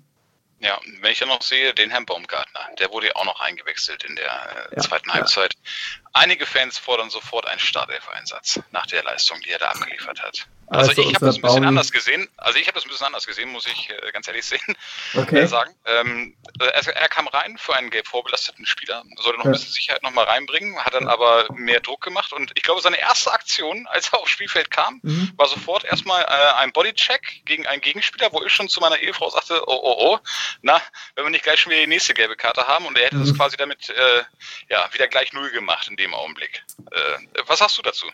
Ja, 0.60 0.80
wenn 1.02 1.12
ich 1.12 1.20
dann 1.20 1.30
noch 1.30 1.44
sehe, 1.44 1.72
den 1.76 1.92
Herrn 1.92 2.08
Baumgartner, 2.08 2.62
der 2.80 2.92
wurde 2.92 3.08
ja 3.08 3.16
auch 3.16 3.26
noch 3.26 3.40
eingewechselt 3.42 4.04
in 4.06 4.16
der 4.16 4.26
äh, 4.26 4.76
ja, 4.76 4.82
zweiten 4.82 5.14
Halbzeit. 5.14 5.54
Ja. 5.54 6.07
Einige 6.14 6.46
Fans 6.46 6.78
fordern 6.78 7.10
sofort 7.10 7.46
einen 7.46 7.60
Startelf-Einsatz 7.60 8.60
nach 8.72 8.86
der 8.86 9.04
Leistung, 9.04 9.40
die 9.42 9.50
er 9.50 9.60
da 9.60 9.70
abgeliefert 9.70 10.22
hat. 10.22 10.48
Also, 10.70 10.90
also 10.90 11.02
ich 11.02 11.16
habe 11.16 11.26
das 11.26 11.36
ein 11.38 11.42
bisschen 11.42 11.62
Baum 11.62 11.68
anders 11.68 11.92
gesehen. 11.94 12.28
Also 12.36 12.60
ich 12.60 12.68
habe 12.68 12.76
das 12.76 12.84
ein 12.84 12.90
bisschen 12.90 13.06
anders 13.06 13.26
gesehen, 13.26 13.50
muss 13.52 13.66
ich 13.66 13.90
äh, 13.90 14.12
ganz 14.12 14.28
ehrlich 14.28 14.44
sehen, 14.44 14.76
okay. 15.16 15.40
äh, 15.40 15.48
sagen. 15.48 15.74
Ähm, 15.86 16.36
er, 16.60 16.86
er, 16.96 17.08
kam 17.08 17.28
rein 17.28 17.58
für 17.58 17.74
einen 17.74 17.90
gelb 17.90 18.06
vorbelasteten 18.06 18.66
Spieler, 18.66 19.04
sollte 19.18 19.38
noch 19.38 19.46
ja. 19.46 19.52
ein 19.52 19.54
bisschen 19.54 19.72
Sicherheit 19.72 20.04
noch 20.04 20.12
mal 20.12 20.26
reinbringen, 20.26 20.78
hat 20.84 20.94
dann 20.94 21.08
aber 21.08 21.48
mehr 21.54 21.80
Druck 21.80 22.02
gemacht 22.02 22.34
und 22.34 22.52
ich 22.56 22.64
glaube, 22.64 22.82
seine 22.82 23.00
erste 23.00 23.32
Aktion, 23.32 23.88
als 23.88 24.10
er 24.10 24.20
aufs 24.20 24.32
Spielfeld 24.32 24.70
kam, 24.70 25.00
mhm. 25.04 25.32
war 25.38 25.48
sofort 25.48 25.86
erstmal 25.86 26.24
äh, 26.24 26.54
ein 26.58 26.74
Bodycheck 26.74 27.46
gegen 27.46 27.66
einen 27.66 27.82
Gegenspieler, 27.82 28.34
wo 28.34 28.44
ich 28.44 28.52
schon 28.52 28.68
zu 28.68 28.82
meiner 28.82 29.00
Ehefrau 29.00 29.30
sagte, 29.30 29.64
oh 29.68 29.80
oh 29.82 29.96
oh, 30.00 30.20
na, 30.62 30.82
wenn 31.16 31.24
wir 31.24 31.30
nicht 31.30 31.44
gleich 31.44 31.62
schon 31.62 31.72
wieder 31.72 31.82
die 31.82 31.88
nächste 31.88 32.14
gelbe 32.14 32.36
Karte 32.36 32.68
haben 32.68 32.86
und 32.86 32.98
er 32.98 33.06
hätte 33.06 33.16
mhm. 33.16 33.26
das 33.26 33.36
quasi 33.38 33.56
damit 33.56 33.90
äh, 33.90 34.24
ja 34.70 34.90
wieder 34.94 35.08
gleich 35.08 35.32
null 35.32 35.50
gemacht 35.52 35.88
in 35.88 35.96
dem 35.96 36.07
Augenblick. 36.14 36.64
Äh, 36.92 37.42
was 37.48 37.60
sagst 37.60 37.78
du 37.78 37.82
dazu? 37.82 38.08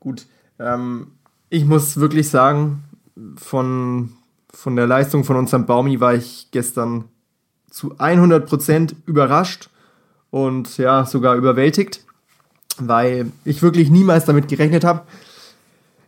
Gut. 0.00 0.26
Ähm, 0.58 1.12
ich 1.48 1.64
muss 1.64 1.98
wirklich 1.98 2.28
sagen, 2.28 2.84
von, 3.36 4.16
von 4.52 4.76
der 4.76 4.86
Leistung 4.86 5.24
von 5.24 5.36
unserem 5.36 5.66
Baumi 5.66 6.00
war 6.00 6.14
ich 6.14 6.48
gestern 6.50 7.08
zu 7.70 7.96
100% 7.96 8.94
überrascht 9.06 9.70
und 10.30 10.78
ja, 10.78 11.04
sogar 11.04 11.36
überwältigt, 11.36 12.04
weil 12.78 13.32
ich 13.44 13.62
wirklich 13.62 13.90
niemals 13.90 14.24
damit 14.24 14.48
gerechnet 14.48 14.84
habe. 14.84 15.06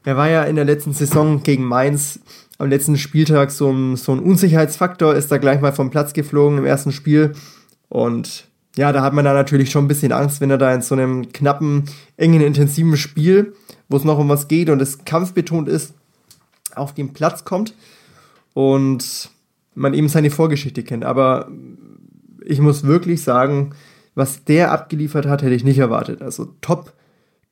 Er 0.04 0.16
war 0.16 0.28
ja 0.28 0.44
in 0.44 0.56
der 0.56 0.64
letzten 0.64 0.92
Saison 0.92 1.42
gegen 1.42 1.64
Mainz 1.64 2.20
am 2.58 2.68
letzten 2.68 2.96
Spieltag 2.96 3.50
so 3.50 3.70
ein, 3.70 3.96
so 3.96 4.12
ein 4.12 4.18
Unsicherheitsfaktor, 4.18 5.14
ist 5.14 5.30
da 5.30 5.38
gleich 5.38 5.60
mal 5.60 5.72
vom 5.72 5.90
Platz 5.90 6.12
geflogen 6.12 6.58
im 6.58 6.64
ersten 6.64 6.92
Spiel 6.92 7.34
und 7.88 8.47
ja, 8.78 8.92
da 8.92 9.02
hat 9.02 9.12
man 9.12 9.24
da 9.24 9.34
natürlich 9.34 9.70
schon 9.70 9.84
ein 9.84 9.88
bisschen 9.88 10.12
Angst, 10.12 10.40
wenn 10.40 10.50
er 10.50 10.58
da 10.58 10.72
in 10.72 10.82
so 10.82 10.94
einem 10.94 11.32
knappen, 11.32 11.84
engen, 12.16 12.40
intensiven 12.40 12.96
Spiel 12.96 13.52
wo 13.88 13.96
es 13.96 14.04
noch 14.04 14.18
um 14.18 14.28
was 14.28 14.48
geht 14.48 14.70
und 14.70 14.80
es 14.80 15.04
kampfbetont 15.04 15.68
ist, 15.68 15.94
auf 16.74 16.94
den 16.94 17.12
Platz 17.12 17.44
kommt 17.44 17.74
und 18.54 19.30
man 19.74 19.94
eben 19.94 20.08
seine 20.08 20.30
Vorgeschichte 20.30 20.82
kennt. 20.82 21.04
Aber 21.04 21.50
ich 22.44 22.60
muss 22.60 22.84
wirklich 22.84 23.22
sagen, 23.22 23.74
was 24.14 24.44
der 24.44 24.72
abgeliefert 24.72 25.26
hat, 25.26 25.42
hätte 25.42 25.54
ich 25.54 25.64
nicht 25.64 25.78
erwartet. 25.78 26.22
Also 26.22 26.46
top, 26.60 26.92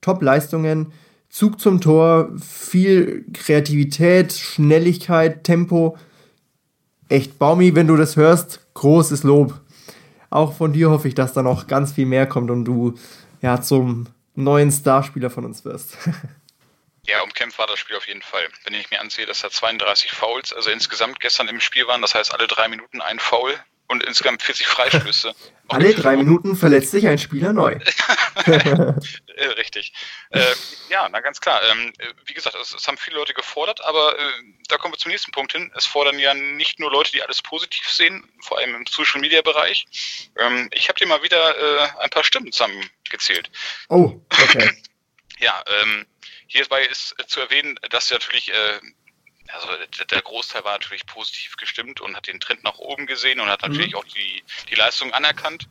top 0.01 0.23
Leistungen, 0.23 0.93
Zug 1.29 1.61
zum 1.61 1.81
Tor, 1.81 2.31
viel 2.41 3.25
Kreativität, 3.33 4.33
Schnelligkeit, 4.33 5.45
Tempo. 5.45 5.97
Echt, 7.09 7.39
Baumi, 7.39 7.75
wenn 7.75 7.87
du 7.87 7.97
das 7.97 8.17
hörst, 8.17 8.67
großes 8.75 9.23
Lob. 9.23 9.61
Auch 10.31 10.55
von 10.55 10.73
dir 10.73 10.91
hoffe 10.91 11.09
ich, 11.09 11.15
dass 11.15 11.33
da 11.33 11.43
noch 11.43 11.67
ganz 11.67 11.93
viel 11.93 12.07
mehr 12.07 12.27
kommt 12.27 12.51
und 12.51 12.65
du 12.65 12.95
ja 13.43 13.61
zum 13.61 14.07
neuen 14.35 14.71
Starspieler 14.71 15.31
von 15.31 15.45
uns 15.45 15.65
wirst. 15.65 15.97
Ja, 17.09 17.23
umkämpft 17.23 17.57
war 17.61 17.69
das 17.69 17.79
Spiel 17.79 17.95
auf 17.97 18.09
jeden 18.09 18.21
Fall. 18.21 18.43
Wenn 18.65 18.75
ich 18.75 18.91
mir 18.91 19.01
ansehe, 19.01 19.27
dass 19.27 19.41
da 19.41 19.49
32 19.49 20.11
Fouls, 20.11 20.53
also 20.53 20.71
insgesamt 20.71 21.21
gestern 21.21 21.47
im 21.47 21.61
Spiel 21.61 21.87
waren, 21.87 22.03
das 22.03 22.17
heißt 22.17 22.35
alle 22.35 22.49
drei 22.49 22.67
Minuten 22.67 23.01
ein 23.01 23.21
Foul 23.21 23.55
und 23.89 24.03
insgesamt 24.05 24.43
40 24.43 24.67
Freistöße. 24.67 25.35
alle 25.69 25.95
drei 25.95 26.17
Minuten 26.17 26.57
verletzt 26.57 26.91
sich 26.91 27.07
ein 27.07 27.19
Spieler 27.19 27.53
neu. 27.53 27.79
Äh, 29.37 29.49
richtig. 29.49 29.93
Äh, 30.31 30.41
ja, 30.89 31.09
na 31.11 31.21
ganz 31.21 31.41
klar. 31.41 31.61
Ähm, 31.71 31.93
wie 32.25 32.33
gesagt, 32.33 32.57
es, 32.57 32.73
es, 32.73 32.89
haben 32.89 32.97
viele 32.97 33.17
Leute 33.17 33.35
gefordert, 33.35 33.85
aber 33.85 34.19
äh, 34.19 34.33
da 34.69 34.79
kommen 34.79 34.95
wir 34.95 34.99
zum 34.99 35.11
nächsten 35.11 35.31
Punkt 35.31 35.53
hin. 35.53 35.71
Es 35.75 35.85
fordern 35.85 36.19
ja 36.19 36.33
nicht 36.33 36.79
nur 36.79 36.91
Leute, 36.91 37.13
die 37.13 37.23
alles 37.23 37.43
positiv 37.43 37.87
sehen, 37.91 38.27
vor 38.41 38.59
allem 38.59 38.75
im 38.75 38.87
Social 38.87 39.21
Media 39.21 39.43
Bereich. 39.43 39.87
Ähm, 40.39 40.71
ich 40.73 40.89
habe 40.89 40.99
dir 40.99 41.07
mal 41.07 41.23
wieder 41.23 41.59
äh, 41.59 41.89
ein 42.01 42.11
paar 42.11 42.25
Stimmen 42.25 42.51
zusammengezählt. 42.51 43.51
Oh, 43.91 44.19
okay. 44.31 44.71
ja, 45.39 45.63
ähm, 45.83 46.07
Hierbei 46.49 46.85
ist 46.85 47.15
zu 47.27 47.41
erwähnen, 47.41 47.79
dass 47.91 48.11
natürlich 48.11 48.53
äh, 48.53 48.81
also 49.53 49.69
der 50.11 50.23
Großteil 50.23 50.65
war 50.65 50.73
natürlich 50.73 51.07
positiv 51.07 51.57
gestimmt 51.57 52.01
und 52.01 52.17
hat 52.17 52.27
den 52.27 52.41
Trend 52.41 52.65
nach 52.65 52.79
oben 52.79 53.07
gesehen 53.07 53.41
und 53.41 53.49
hat 53.49 53.63
natürlich 53.63 53.93
mhm. 53.93 53.99
auch 53.99 54.05
die, 54.05 54.43
die 54.71 54.75
Leistung 54.75 55.13
anerkannt. 55.13 55.69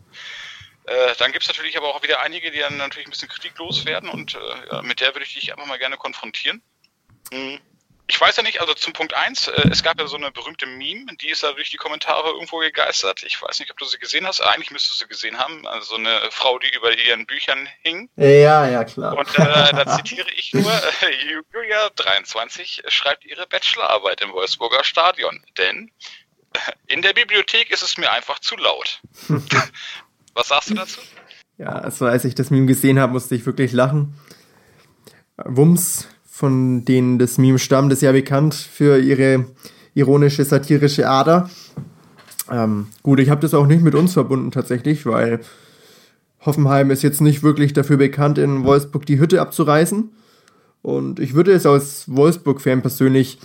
Äh, 0.86 1.16
dann 1.18 1.32
gibt 1.32 1.44
es 1.44 1.50
natürlich 1.50 1.78
aber 1.78 1.94
auch 1.94 2.04
wieder 2.04 2.22
einige, 2.22 2.52
die 2.52 2.60
dann 2.60 2.78
natürlich 2.78 3.08
ein 3.08 3.12
bisschen 3.12 3.30
kritiklos 3.30 3.86
werden 3.86 4.10
und 4.10 4.36
äh, 4.36 4.82
mit 4.84 5.00
der 5.00 5.14
würde 5.16 5.26
ich 5.26 5.34
dich 5.34 5.52
einfach 5.52 5.66
mal 5.66 5.80
gerne 5.80 5.98
konfrontieren. 5.98 6.62
Mhm 7.32 7.60
ich 8.08 8.22
weiß 8.22 8.38
ja 8.38 8.44
nicht, 8.44 8.62
also 8.62 8.74
zum 8.74 8.94
Punkt 8.94 9.16
1, 9.16 9.48
äh, 9.48 9.70
es 9.72 9.82
gab 9.82 10.00
ja 10.00 10.08
so 10.08 10.16
eine 10.16 10.32
berühmte 10.32 10.68
Meme, 10.68 11.06
die 11.22 11.30
ist 11.30 11.44
da 11.44 11.54
durch 11.54 11.72
die 11.72 11.78
Kommentare 11.78 12.30
irgendwo 12.30 12.60
gegeistert. 12.60 13.24
Ich 13.24 13.42
weiß 13.42 13.60
nicht, 13.60 13.72
ob 13.72 13.78
du 13.78 13.86
sie 13.86 13.98
gesehen 13.98 14.28
hast. 14.28 14.42
Eigentlich 14.42 14.70
müsstest 14.72 15.02
du 15.02 15.06
sie 15.06 15.10
gesehen 15.10 15.40
haben. 15.40 15.68
Also 15.68 15.96
eine 15.96 16.22
Frau, 16.30 16.60
die 16.60 16.74
über 16.76 16.96
ihren 16.96 17.26
Büchern 17.26 17.68
hing. 17.82 18.10
Ja, 18.16 18.68
ja, 18.68 18.84
klar. 18.84 19.18
Und 19.18 19.28
äh, 19.40 19.74
da 19.74 19.86
zitiere 19.98 20.30
ich 20.38 20.54
nur, 20.54 20.72
äh, 20.72 21.42
Julia 21.52 21.90
23 21.96 22.84
schreibt 22.90 23.26
ihre 23.26 23.48
Bachelorarbeit 23.48 24.22
im 24.22 24.34
Wolfsburger 24.34 24.84
Stadion. 24.84 25.44
Denn 25.58 25.92
äh, 26.54 26.60
in 26.88 27.02
der 27.02 27.14
Bibliothek 27.14 27.72
ist 27.72 27.82
es 27.82 27.98
mir 27.98 28.12
einfach 28.12 28.40
zu 28.40 28.56
laut. 28.56 29.02
Was 30.36 30.50
sagst 30.50 30.70
du 30.70 30.76
dazu? 30.76 31.02
Ja, 31.58 31.70
also 31.70 32.06
als 32.06 32.26
ich 32.26 32.36
das 32.36 32.52
Meme 32.52 32.68
gesehen 32.68 33.00
habe, 33.00 33.14
musste 33.14 33.34
ich 33.34 33.46
wirklich 33.46 33.72
lachen. 33.72 34.20
Wums 35.38 36.08
von 36.36 36.84
denen 36.84 37.18
das 37.18 37.38
Meme 37.38 37.60
stammt, 37.60 37.94
ist 37.94 38.02
ja 38.02 38.12
bekannt 38.12 38.56
für 38.56 39.00
ihre 39.00 39.46
ironische, 39.94 40.44
satirische 40.44 41.08
Ader. 41.08 41.50
Ähm, 42.52 42.88
gut, 43.04 43.22
ich 43.22 43.30
habe 43.30 43.40
das 43.40 43.54
auch 43.54 43.66
nicht 43.68 43.82
mit 43.82 43.96
uns 43.96 44.12
verbunden 44.12 44.52
tatsächlich, 44.52 45.06
weil 45.06 45.40
Hoffenheim 46.42 46.92
ist 46.92 47.04
jetzt 47.04 47.22
nicht 47.22 47.42
wirklich 47.42 47.72
dafür 47.72 47.96
bekannt, 47.96 48.38
in 48.38 48.66
Wolfsburg 48.66 49.06
die 49.06 49.18
Hütte 49.18 49.40
abzureißen. 49.40 50.10
Und 50.82 51.22
ich 51.22 51.36
würde 51.36 51.54
es 51.54 51.66
als 51.66 52.14
Wolfsburg-Fan 52.14 52.82
persönlich 52.82 53.40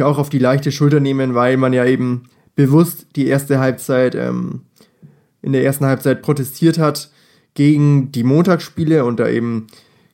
auch 0.00 0.18
auf 0.18 0.28
die 0.28 0.40
leichte 0.40 0.72
Schulter 0.72 0.98
nehmen, 0.98 1.36
weil 1.36 1.56
man 1.56 1.72
ja 1.72 1.84
eben 1.84 2.24
bewusst 2.56 3.06
die 3.14 3.28
erste 3.28 3.60
Halbzeit 3.60 4.16
ähm, 4.16 4.62
in 5.40 5.52
der 5.52 5.62
ersten 5.62 5.86
Halbzeit 5.86 6.22
protestiert 6.22 6.78
hat 6.78 7.12
gegen 7.54 8.10
die 8.10 8.24
Montagsspiele 8.24 9.04
und 9.04 9.20
da 9.20 9.28
eben 9.28 9.68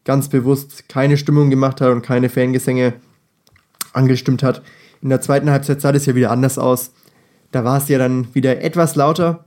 ganz 0.09 0.31
bewusst 0.31 0.89
keine 0.89 1.19
Stimmung 1.19 1.51
gemacht 1.51 1.83
hat 1.83 1.91
und 1.93 2.01
keine 2.01 2.31
Fangesänge 2.31 2.95
angestimmt 3.93 4.43
hat. 4.43 4.63
In 5.03 5.11
der 5.11 5.21
zweiten 5.21 5.51
Halbzeit 5.51 5.83
sah 5.83 5.93
das 5.93 6.07
ja 6.07 6.15
wieder 6.15 6.31
anders 6.31 6.57
aus. 6.57 6.93
Da 7.53 7.63
war 7.63 7.77
es 7.77 7.89
ja 7.89 7.99
dann 7.99 8.35
wieder 8.35 8.63
etwas 8.63 8.97
lauter, 8.97 9.45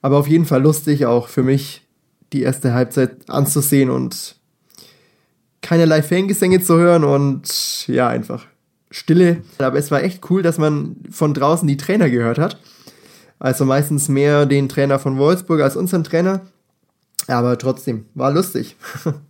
aber 0.00 0.18
auf 0.18 0.28
jeden 0.28 0.44
Fall 0.44 0.62
lustig, 0.62 1.04
auch 1.04 1.26
für 1.26 1.42
mich 1.42 1.84
die 2.32 2.42
erste 2.42 2.74
Halbzeit 2.74 3.28
anzusehen 3.28 3.90
und 3.90 4.36
keinerlei 5.62 6.00
Fangesänge 6.04 6.60
zu 6.60 6.76
hören 6.78 7.02
und 7.02 7.88
ja, 7.88 8.06
einfach 8.06 8.46
Stille. 8.92 9.42
Aber 9.58 9.78
es 9.78 9.90
war 9.90 10.04
echt 10.04 10.30
cool, 10.30 10.44
dass 10.44 10.58
man 10.58 10.94
von 11.10 11.34
draußen 11.34 11.66
die 11.66 11.76
Trainer 11.76 12.08
gehört 12.08 12.38
hat. 12.38 12.60
Also 13.40 13.64
meistens 13.64 14.08
mehr 14.08 14.46
den 14.46 14.68
Trainer 14.68 15.00
von 15.00 15.18
Wolfsburg 15.18 15.60
als 15.60 15.74
unseren 15.74 16.04
Trainer. 16.04 16.42
Aber 17.26 17.58
trotzdem, 17.58 18.04
war 18.14 18.30
lustig. 18.30 18.76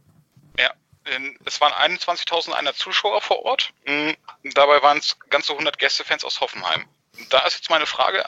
Es 1.44 1.60
waren 1.60 1.72
21.000 1.72 2.52
einer 2.52 2.74
Zuschauer 2.74 3.20
vor 3.20 3.44
Ort. 3.44 3.70
Mm, 3.86 4.10
dabei 4.54 4.82
waren 4.82 4.98
es 4.98 5.16
ganze 5.30 5.52
100 5.52 5.78
Gästefans 5.78 6.24
aus 6.24 6.40
Hoffenheim. 6.40 6.84
Da 7.30 7.40
ist 7.46 7.56
jetzt 7.56 7.70
meine 7.70 7.86
Frage. 7.86 8.24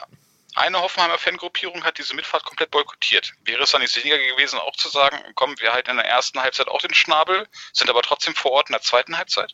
Eine 0.55 0.81
Hoffenheimer 0.81 1.17
Fangruppierung 1.17 1.83
hat 1.83 1.97
diese 1.97 2.15
Mitfahrt 2.15 2.43
komplett 2.43 2.71
boykottiert. 2.71 3.33
Wäre 3.45 3.63
es 3.63 3.71
dann 3.71 3.81
nicht 3.81 3.93
sinniger 3.93 4.17
gewesen, 4.17 4.59
auch 4.59 4.75
zu 4.75 4.89
sagen, 4.89 5.17
kommen 5.35 5.55
wir 5.59 5.71
halt 5.71 5.87
in 5.87 5.95
der 5.95 6.05
ersten 6.05 6.41
Halbzeit 6.41 6.67
auch 6.67 6.81
den 6.81 6.93
Schnabel, 6.93 7.47
sind 7.71 7.89
aber 7.89 8.01
trotzdem 8.01 8.35
vor 8.35 8.51
Ort 8.51 8.69
in 8.69 8.73
der 8.73 8.81
zweiten 8.81 9.17
Halbzeit? 9.17 9.53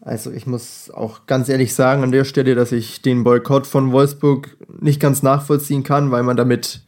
Also 0.00 0.30
ich 0.30 0.46
muss 0.46 0.90
auch 0.90 1.26
ganz 1.26 1.48
ehrlich 1.48 1.74
sagen 1.74 2.02
an 2.02 2.12
der 2.12 2.24
Stelle, 2.24 2.54
dass 2.54 2.72
ich 2.72 3.02
den 3.02 3.24
Boykott 3.24 3.66
von 3.66 3.92
Wolfsburg 3.92 4.56
nicht 4.68 5.00
ganz 5.00 5.22
nachvollziehen 5.22 5.82
kann, 5.82 6.10
weil 6.10 6.22
man 6.22 6.36
damit 6.36 6.80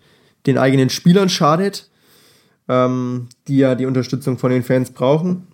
den 0.47 0.59
eigenen 0.59 0.91
Spielern 0.91 1.29
schadet, 1.29 1.91
ähm, 2.69 3.29
die 3.49 3.59
ja 3.59 3.75
die 3.75 3.87
Unterstützung 3.87 4.39
von 4.39 4.51
den 4.51 4.63
Fans 4.63 4.91
brauchen. 4.91 5.47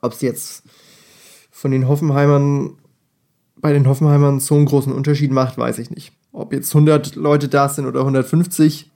Ob 0.00 0.12
es 0.12 0.20
jetzt 0.20 0.62
von 1.50 1.70
den 1.70 1.88
Hoffenheimern 1.88 2.74
bei 3.60 3.72
den 3.72 3.88
Hoffenheimern 3.88 4.40
so 4.40 4.54
einen 4.54 4.66
großen 4.66 4.92
Unterschied 4.92 5.30
macht, 5.30 5.58
weiß 5.58 5.78
ich 5.78 5.90
nicht. 5.90 6.12
Ob 6.32 6.52
jetzt 6.52 6.74
100 6.74 7.16
Leute 7.16 7.48
da 7.48 7.68
sind 7.68 7.86
oder 7.86 8.00
150, 8.00 8.90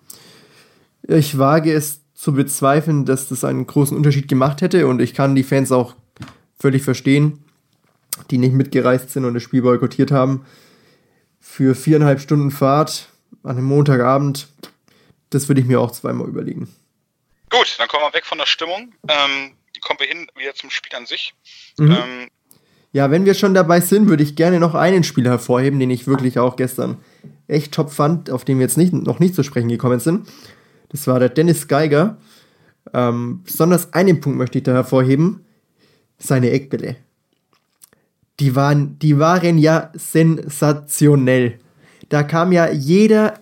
ich 1.09 1.39
wage 1.39 1.73
es 1.73 2.01
zu 2.15 2.33
bezweifeln, 2.33 3.05
dass 3.05 3.29
das 3.29 3.45
einen 3.45 3.67
großen 3.67 3.97
Unterschied 3.97 4.29
gemacht 4.29 4.61
hätte 4.61 4.87
und 4.87 5.01
ich 5.01 5.15
kann 5.15 5.35
die 5.35 5.43
Fans 5.43 5.73
auch 5.73 5.97
völlig 6.59 6.83
verstehen, 6.83 7.41
die 8.31 8.39
nicht 8.39 8.55
mitgereist 8.55 9.11
sind 9.11 9.25
und 9.25 9.35
das 9.35 9.43
Spiel 9.43 9.63
boykottiert 9.63 10.13
haben. 10.13 10.43
Für 11.41 11.75
viereinhalb 11.75 12.21
Stunden 12.21 12.53
Fahrt 12.53 13.09
an 13.43 13.57
einem 13.57 13.67
Montagabend, 13.67 14.49
das 15.31 15.49
würde 15.49 15.61
ich 15.61 15.67
mir 15.67 15.81
auch 15.81 15.91
zweimal 15.91 16.29
überlegen. 16.29 16.69
Gut, 17.53 17.77
dann 17.79 17.87
kommen 17.87 18.03
wir 18.03 18.15
weg 18.15 18.25
von 18.25 18.39
der 18.39 18.47
Stimmung. 18.47 18.95
Ähm, 19.09 19.53
kommen 19.83 20.01
wir 20.01 20.07
hin 20.07 20.27
wieder 20.37 20.55
zum 20.55 20.71
Spiel 20.71 20.97
an 20.97 21.05
sich. 21.05 21.35
Mhm. 21.77 21.91
Ähm, 21.91 22.29
ja, 22.93 23.11
wenn 23.11 23.27
wir 23.27 23.35
schon 23.35 23.53
dabei 23.53 23.81
sind, 23.81 24.09
würde 24.09 24.23
ich 24.23 24.37
gerne 24.37 24.59
noch 24.59 24.75
einen 24.75 25.05
Spieler 25.05 25.33
hervorheben, 25.33 25.79
den 25.79 25.91
ich 25.91 26.07
wirklich 26.07 26.39
auch 26.39 26.57
gestern 26.57 26.97
echt 27.49 27.73
top 27.73 27.91
fand, 27.91 28.31
auf 28.31 28.47
den 28.47 28.59
wir 28.59 28.65
jetzt 28.65 28.79
nicht, 28.79 28.95
noch 28.95 29.19
nicht 29.19 29.35
zu 29.35 29.43
sprechen 29.43 29.69
gekommen 29.69 30.01
sind. 30.01 30.29
Das 30.89 31.07
war 31.07 31.19
der 31.19 31.29
Dennis 31.29 31.69
Geiger. 31.69 32.17
Ähm, 32.95 33.43
besonders 33.45 33.93
einen 33.93 34.21
Punkt 34.21 34.39
möchte 34.39 34.59
ich 34.59 34.65
da 34.65 34.73
hervorheben. 34.73 35.45
Seine 36.19 36.51
Eckbälle. 36.51 36.97
Die 38.41 38.57
waren, 38.57 38.99
die 38.99 39.19
waren 39.19 39.59
ja 39.59 39.91
sensationell. 39.95 41.61
Da 42.09 42.23
kam 42.23 42.53
ja 42.53 42.71
jeder, 42.71 43.35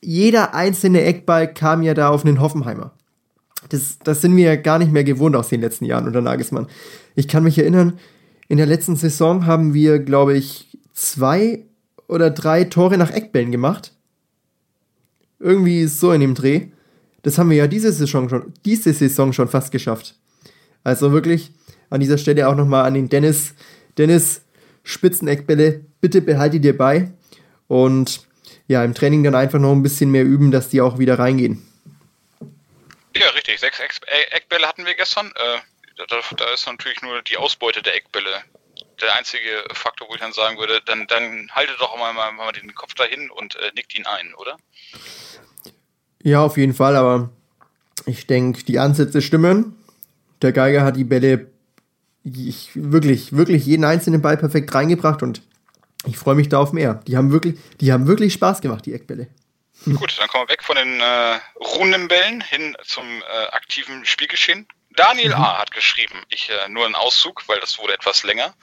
jeder 0.00 0.54
einzelne 0.54 1.02
Eckball 1.02 1.52
kam 1.52 1.82
ja 1.82 1.94
da 1.94 2.10
auf 2.10 2.24
einen 2.24 2.40
Hoffenheimer. 2.40 2.92
Das, 3.68 3.98
das 4.02 4.20
sind 4.20 4.36
wir 4.36 4.44
ja 4.44 4.56
gar 4.56 4.78
nicht 4.78 4.92
mehr 4.92 5.04
gewohnt 5.04 5.36
aus 5.36 5.48
den 5.48 5.60
letzten 5.60 5.84
Jahren 5.84 6.06
unter 6.06 6.20
Nagelsmann. 6.20 6.66
Ich 7.14 7.28
kann 7.28 7.44
mich 7.44 7.58
erinnern, 7.58 7.98
in 8.48 8.56
der 8.56 8.66
letzten 8.66 8.96
Saison 8.96 9.46
haben 9.46 9.74
wir, 9.74 9.98
glaube 9.98 10.36
ich, 10.36 10.78
zwei 10.92 11.66
oder 12.08 12.30
drei 12.30 12.64
Tore 12.64 12.98
nach 12.98 13.10
Eckbällen 13.10 13.52
gemacht. 13.52 13.92
Irgendwie 15.38 15.86
so 15.86 16.12
in 16.12 16.20
dem 16.20 16.34
Dreh. 16.34 16.68
Das 17.22 17.38
haben 17.38 17.50
wir 17.50 17.56
ja 17.56 17.66
diese 17.66 17.92
Saison 17.92 18.28
schon, 18.28 18.52
diese 18.64 18.92
Saison 18.92 19.32
schon 19.32 19.48
fast 19.48 19.70
geschafft. 19.70 20.16
Also 20.82 21.12
wirklich 21.12 21.52
an 21.90 22.00
dieser 22.00 22.18
Stelle 22.18 22.48
auch 22.48 22.56
nochmal 22.56 22.86
an 22.86 22.94
den 22.94 23.08
Dennis. 23.08 23.54
Dennis, 23.98 24.42
Spitzeneckbälle, 24.82 25.84
bitte 26.00 26.22
behalte 26.22 26.60
dir 26.60 26.76
bei. 26.76 27.12
Und 27.68 28.26
ja, 28.66 28.82
im 28.84 28.94
Training 28.94 29.22
dann 29.22 29.34
einfach 29.34 29.60
noch 29.60 29.72
ein 29.72 29.82
bisschen 29.82 30.10
mehr 30.10 30.24
üben, 30.24 30.50
dass 30.50 30.68
die 30.68 30.80
auch 30.80 30.98
wieder 30.98 31.18
reingehen. 31.18 31.62
Ja, 33.16 33.28
richtig. 33.30 33.58
Sechs 33.58 33.80
Eckbälle 34.30 34.66
hatten 34.66 34.86
wir 34.86 34.94
gestern. 34.94 35.32
Äh, 35.34 35.58
da, 36.08 36.20
da 36.36 36.52
ist 36.52 36.66
natürlich 36.66 37.02
nur 37.02 37.22
die 37.22 37.36
Ausbeute 37.36 37.82
der 37.82 37.94
Eckbälle 37.94 38.42
der 39.00 39.14
einzige 39.16 39.64
Faktor, 39.72 40.08
wo 40.08 40.14
ich 40.14 40.20
dann 40.20 40.32
sagen 40.32 40.58
würde, 40.58 40.80
dann, 40.84 41.06
dann 41.06 41.50
haltet 41.52 41.80
doch 41.80 41.96
mal, 41.98 42.12
mal, 42.12 42.32
mal 42.32 42.52
den 42.52 42.74
Kopf 42.74 42.94
dahin 42.94 43.30
und 43.30 43.56
äh, 43.56 43.70
nickt 43.74 43.96
ihn 43.98 44.06
ein, 44.06 44.34
oder? 44.34 44.56
Ja, 46.22 46.42
auf 46.42 46.56
jeden 46.56 46.74
Fall, 46.74 46.96
aber 46.96 47.30
ich 48.06 48.26
denke, 48.26 48.62
die 48.64 48.78
Ansätze 48.78 49.22
stimmen. 49.22 49.76
Der 50.42 50.52
Geiger 50.52 50.84
hat 50.84 50.96
die 50.96 51.04
Bälle 51.04 51.50
ich, 52.22 52.70
wirklich, 52.74 53.34
wirklich 53.34 53.64
jeden 53.66 53.84
einzelnen 53.84 54.20
Ball 54.20 54.36
perfekt 54.36 54.74
reingebracht 54.74 55.22
und 55.22 55.42
ich 56.06 56.18
freue 56.18 56.34
mich 56.34 56.48
da 56.48 56.58
auf 56.58 56.72
mehr. 56.72 56.94
Die 57.06 57.16
haben 57.16 57.32
wirklich, 57.32 57.58
die 57.80 57.92
haben 57.92 58.06
wirklich 58.06 58.32
Spaß 58.34 58.60
gemacht, 58.60 58.86
die 58.86 58.94
Eckbälle. 58.94 59.28
Gut, 59.84 60.18
dann 60.18 60.28
kommen 60.28 60.46
wir 60.46 60.52
weg 60.52 60.62
von 60.62 60.76
den 60.76 61.00
äh, 61.00 61.40
ruhenden 61.58 62.08
Bällen 62.08 62.42
hin 62.42 62.76
zum 62.84 63.22
äh, 63.22 63.46
aktiven 63.46 64.04
Spielgeschehen. 64.04 64.66
Daniel 64.96 65.28
mhm. 65.28 65.42
A. 65.42 65.58
hat 65.58 65.70
geschrieben, 65.70 66.14
ich 66.28 66.50
äh, 66.50 66.68
nur 66.68 66.84
einen 66.84 66.96
Auszug, 66.96 67.44
weil 67.46 67.60
das 67.60 67.78
wurde 67.78 67.94
etwas 67.94 68.24
länger. 68.24 68.54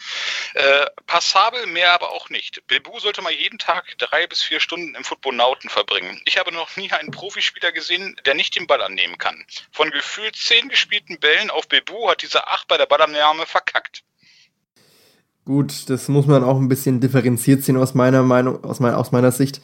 Äh, 0.54 0.86
passabel, 1.06 1.66
mehr 1.68 1.94
aber 1.94 2.12
auch 2.12 2.30
nicht. 2.30 2.68
Bebu 2.68 3.00
sollte 3.00 3.22
mal 3.22 3.32
jeden 3.32 3.58
Tag 3.58 3.86
drei 3.98 4.28
bis 4.28 4.44
vier 4.44 4.60
Stunden 4.60 4.94
im 4.94 5.04
Football-Nauten 5.04 5.70
verbringen. 5.70 6.22
Ich 6.26 6.38
habe 6.38 6.52
noch 6.52 6.76
nie 6.76 6.92
einen 6.92 7.12
Profispieler 7.12 7.72
gesehen, 7.72 8.20
der 8.26 8.36
nicht 8.36 8.56
den 8.56 8.68
Ball 8.68 8.82
annehmen 8.82 9.18
kann. 9.18 9.46
Von 9.72 9.90
gefühlt 9.90 10.36
zehn 10.36 10.68
gespielten 10.68 11.20
Bällen 11.20 11.50
auf 11.50 11.68
Bebu 11.68 12.10
hat 12.10 12.22
dieser 12.22 12.50
acht 12.50 12.68
bei 12.68 12.78
der 12.78 12.86
Ballannahme 12.88 13.46
verkackt. 13.46 14.04
Gut, 15.46 15.90
das 15.90 16.10
muss 16.10 16.28
man 16.28 16.44
auch 16.44 16.58
ein 16.58 16.68
bisschen 16.68 17.00
differenziert 17.00 17.64
sehen 17.64 17.78
aus 17.78 17.94
meiner 17.94 18.22
Meinung, 18.22 18.66
aus, 18.66 18.82
mein, 18.82 18.94
aus 18.94 19.14
meiner 19.14 19.32
Sicht. 19.32 19.62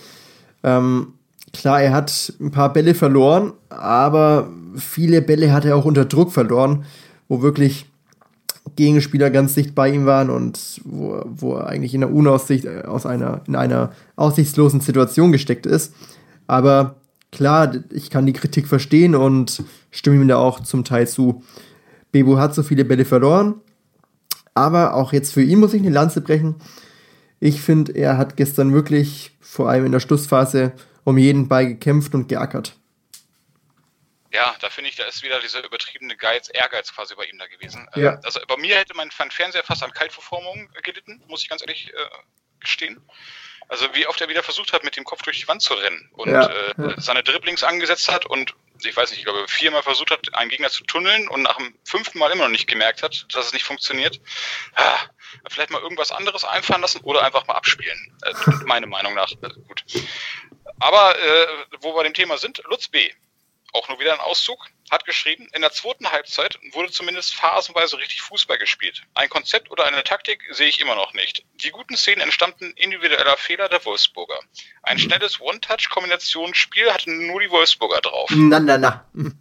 Ähm, 0.64 1.20
klar, 1.54 1.82
er 1.82 1.94
hat 1.94 2.34
ein 2.42 2.52
paar 2.52 2.74
Bälle 2.74 2.96
verloren, 2.96 3.54
aber 3.70 4.50
viele 4.76 5.22
Bälle 5.22 5.54
hat 5.54 5.66
er 5.66 5.78
auch 5.78 5.86
unter 5.86 6.06
Druck 6.06 6.32
verloren, 6.32 6.86
wo 7.28 7.42
wirklich 7.42 7.86
Gegenspieler 8.76 9.30
ganz 9.30 9.54
dicht 9.54 9.76
bei 9.76 9.90
ihm 9.90 10.06
waren 10.06 10.30
und 10.30 10.82
wo, 10.84 11.22
wo 11.26 11.56
er 11.56 11.68
eigentlich 11.68 11.94
in 11.94 12.02
der 12.02 12.14
Unaussicht, 12.14 12.66
äh, 12.66 12.84
aus 12.84 13.06
einer, 13.06 13.42
in 13.48 13.56
einer 13.56 13.92
aussichtslosen 14.16 14.82
Situation 14.82 15.32
gesteckt 15.32 15.66
ist. 15.66 15.94
Aber 16.48 16.96
klar, 17.32 17.74
ich 17.92 18.10
kann 18.10 18.26
die 18.26 18.34
Kritik 18.34 18.68
verstehen 18.68 19.16
und 19.16 19.64
stimme 19.92 20.16
ihm 20.16 20.28
da 20.28 20.38
auch 20.38 20.60
zum 20.62 20.84
Teil 20.84 21.08
zu. 21.08 21.44
Bebu 22.12 22.38
hat 22.38 22.56
so 22.56 22.64
viele 22.64 22.86
Bälle 22.86 23.06
verloren, 23.06 23.56
aber 24.54 24.96
auch 24.96 25.14
jetzt 25.14 25.34
für 25.34 25.44
ihn 25.44 25.60
muss 25.60 25.74
ich 25.74 25.82
eine 25.82 25.92
Lanze 25.92 26.22
brechen. 26.22 26.56
Ich 27.40 27.62
finde, 27.62 27.94
er 27.94 28.18
hat 28.18 28.38
gestern 28.38 28.74
wirklich, 28.74 29.36
vor 29.42 29.70
allem 29.70 29.86
in 29.86 29.92
der 29.92 30.00
Schlussphase, 30.00 30.72
um 31.04 31.18
jeden 31.18 31.48
Ball 31.48 31.68
gekämpft 31.68 32.14
und 32.14 32.28
geackert. 32.28 32.74
Ja, 34.32 34.56
da 34.62 34.70
finde 34.72 34.90
ich, 34.90 34.96
da 34.96 35.04
ist 35.04 35.22
wieder 35.22 35.40
dieser 35.40 35.64
übertriebene 35.64 36.18
Geiz, 36.18 36.50
Ehrgeiz 36.52 36.92
quasi 36.92 37.14
bei 37.14 37.26
ihm 37.26 37.38
da 37.38 37.46
gewesen. 37.46 37.88
Äh, 37.94 38.02
ja. 38.02 38.20
also 38.24 38.40
bei 38.48 38.58
mir 38.58 38.76
hätte 38.76 38.96
mein, 38.96 39.12
Fernseher 39.12 39.64
fast 39.64 39.84
an 39.84 39.92
Kaltverformung 39.92 40.70
gelitten, 40.82 41.22
muss 41.28 41.44
ich 41.44 41.50
ganz 41.50 41.62
ehrlich 41.62 41.94
äh, 41.94 42.10
gestehen. 42.60 43.00
Also 43.68 43.88
wie 43.94 44.08
oft 44.08 44.20
er 44.22 44.30
wieder 44.30 44.44
versucht 44.44 44.74
hat, 44.74 44.84
mit 44.84 44.98
dem 44.98 45.04
Kopf 45.04 45.22
durch 45.22 45.40
die 45.40 45.48
Wand 45.48 45.62
zu 45.62 45.76
rennen 45.76 46.10
und 46.14 46.32
ja, 46.32 46.48
äh, 46.48 46.74
ja. 46.78 47.00
seine 47.00 47.24
Dribblings 47.24 47.64
angesetzt 47.64 48.12
hat 48.12 48.26
und 48.26 48.56
ich 48.84 48.98
weiß 48.98 49.12
nicht, 49.12 49.20
ich 49.20 49.26
glaube 49.26 49.48
viermal 49.48 49.84
versucht 49.84 50.12
hat, 50.12 50.34
einen 50.34 50.50
Gegner 50.50 50.70
zu 50.70 50.84
tunneln 50.84 51.28
und 51.28 51.44
nach 51.44 51.58
dem 51.58 51.74
fünften 51.86 52.20
Mal 52.20 52.32
immer 52.32 52.46
noch 52.46 52.52
nicht 52.52 52.68
gemerkt 52.68 53.04
hat, 53.04 53.26
dass 53.34 53.48
es 53.48 53.54
nicht 53.54 53.64
funktioniert. 53.64 54.20
Ah, 54.76 54.98
vielleicht 55.50 55.70
mal 55.70 55.82
irgendwas 55.82 56.12
anderes 56.12 56.44
einfahren 56.44 56.82
lassen 56.82 57.02
oder 57.02 57.24
einfach 57.24 57.48
mal 57.48 57.56
abspielen. 57.56 58.18
Äh, 58.24 58.34
meine 58.66 58.88
Meinung 58.88 59.14
nach. 59.14 59.32
Äh, 59.32 59.50
gut. 59.68 59.86
Aber 60.80 61.18
äh, 61.18 61.48
wo 61.82 61.96
wir 61.96 62.04
dem 62.04 62.14
Thema 62.14 62.38
sind, 62.38 62.62
Lutz 62.70 62.88
B 62.88 63.10
auch 63.74 63.90
nur 63.90 64.00
wieder 64.00 64.14
ein 64.14 64.20
Auszug, 64.20 64.68
hat 64.92 65.06
geschrieben, 65.06 65.48
in 65.54 65.62
der 65.62 65.72
zweiten 65.72 66.12
Halbzeit 66.12 66.60
wurde 66.74 66.92
zumindest 66.92 67.34
phasenweise 67.34 67.98
richtig 67.98 68.22
Fußball 68.22 68.60
gespielt. 68.60 69.02
Ein 69.16 69.30
Konzept 69.30 69.72
oder 69.72 69.86
eine 69.86 70.04
Taktik 70.04 70.44
sehe 70.52 70.68
ich 70.68 70.80
immer 70.80 70.96
noch 70.96 71.14
nicht. 71.14 71.44
Die 71.56 71.72
guten 71.72 71.98
Szenen 71.98 72.22
entstammten 72.22 72.72
individueller 72.76 73.36
Fehler 73.36 73.70
der 73.70 73.84
Wolfsburger. 73.84 74.40
Ein 74.84 75.00
schnelles 75.00 75.42
One-Touch-Kombinationsspiel 75.42 76.94
hatten 76.94 77.28
nur 77.28 77.42
die 77.42 77.50
Wolfsburger 77.50 78.02
drauf. 78.02 78.30
Na, 78.36 78.60
na, 78.60 78.78
na. 78.78 79.06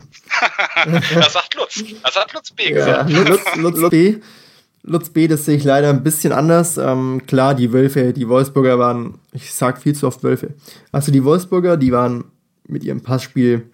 das 1.14 1.34
sagt 1.34 1.54
Lutz. 1.54 1.84
Das 2.02 2.16
hat 2.16 2.32
Lutz 2.32 2.50
B 2.52 2.70
gesagt. 2.70 3.10
Ja, 3.10 3.18
Lutz, 3.18 3.56
Lutz 3.56 3.90
B. 3.90 4.16
Lutz 4.84 5.10
B, 5.10 5.28
das 5.28 5.44
sehe 5.44 5.56
ich 5.56 5.64
leider 5.64 5.90
ein 5.90 6.02
bisschen 6.02 6.32
anders. 6.32 6.76
Ähm, 6.76 7.22
klar, 7.26 7.54
die 7.54 7.72
Wölfe, 7.72 8.12
die 8.12 8.28
Wolfsburger 8.28 8.78
waren, 8.78 9.14
ich 9.32 9.52
sag 9.54 9.80
viel 9.80 9.94
zu 9.94 10.06
oft 10.06 10.24
Wölfe. 10.24 10.54
Also 10.90 11.12
die 11.12 11.24
Wolfsburger, 11.24 11.76
die 11.76 11.92
waren 11.92 12.24
mit 12.66 12.82
ihrem 12.82 13.00
Passspiel 13.00 13.64